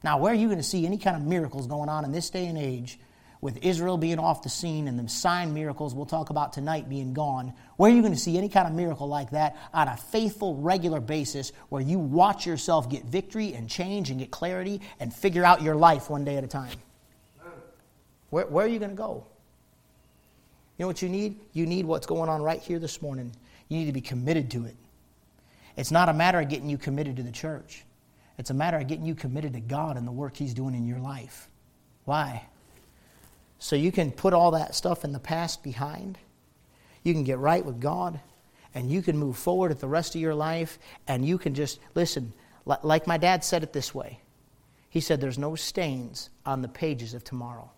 [0.04, 2.30] Now, where are you going to see any kind of miracles going on in this
[2.30, 3.00] day and age
[3.42, 7.14] with Israel being off the scene and the sign miracles we'll talk about tonight being
[7.14, 7.54] gone?
[7.76, 10.56] Where are you going to see any kind of miracle like that on a faithful,
[10.56, 15.44] regular basis where you watch yourself get victory and change and get clarity and figure
[15.44, 16.78] out your life one day at a time?
[18.30, 19.26] Where, where are you going to go?
[20.78, 21.40] You know what you need?
[21.54, 23.36] You need what's going on right here this morning.
[23.70, 24.76] You need to be committed to it.
[25.76, 27.84] It's not a matter of getting you committed to the church.
[28.38, 30.86] It's a matter of getting you committed to God and the work He's doing in
[30.86, 31.50] your life.
[32.06, 32.46] Why?
[33.60, 36.18] So you can put all that stuff in the past behind.
[37.04, 38.20] You can get right with God,
[38.76, 40.78] and you can move forward at the rest of your life,
[41.08, 42.34] and you can just, listen,
[42.66, 44.20] like my dad said it this way.
[44.90, 47.70] He said, There's no stains on the pages of tomorrow.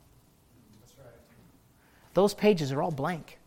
[0.81, 1.13] That's right.
[2.13, 3.37] Those pages are all blank.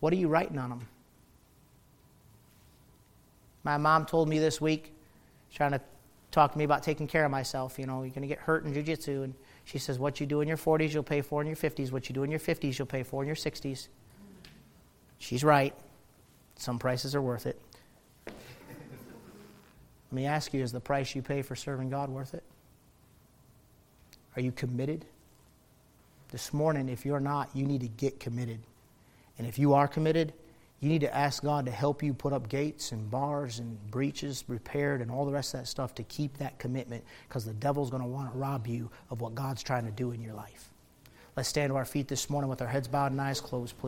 [0.00, 0.88] What are you writing on them?
[3.64, 4.94] My mom told me this week,
[5.52, 5.80] trying to
[6.30, 7.78] talk to me about taking care of myself.
[7.78, 9.24] You know, you're going to get hurt in jujitsu.
[9.24, 9.34] And
[9.68, 11.92] she says, What you do in your 40s, you'll pay for in your 50s.
[11.92, 13.88] What you do in your 50s, you'll pay for in your 60s.
[15.18, 15.74] She's right.
[16.56, 17.60] Some prices are worth it.
[18.26, 18.34] Let
[20.10, 22.42] me ask you is the price you pay for serving God worth it?
[24.36, 25.04] Are you committed?
[26.30, 28.60] This morning, if you're not, you need to get committed.
[29.36, 30.32] And if you are committed,
[30.80, 34.44] you need to ask God to help you put up gates and bars and breaches
[34.46, 37.90] repaired and all the rest of that stuff to keep that commitment because the devil's
[37.90, 40.70] going to want to rob you of what God's trying to do in your life.
[41.36, 43.76] Let's stand to our feet this morning with our heads bowed and eyes closed, please.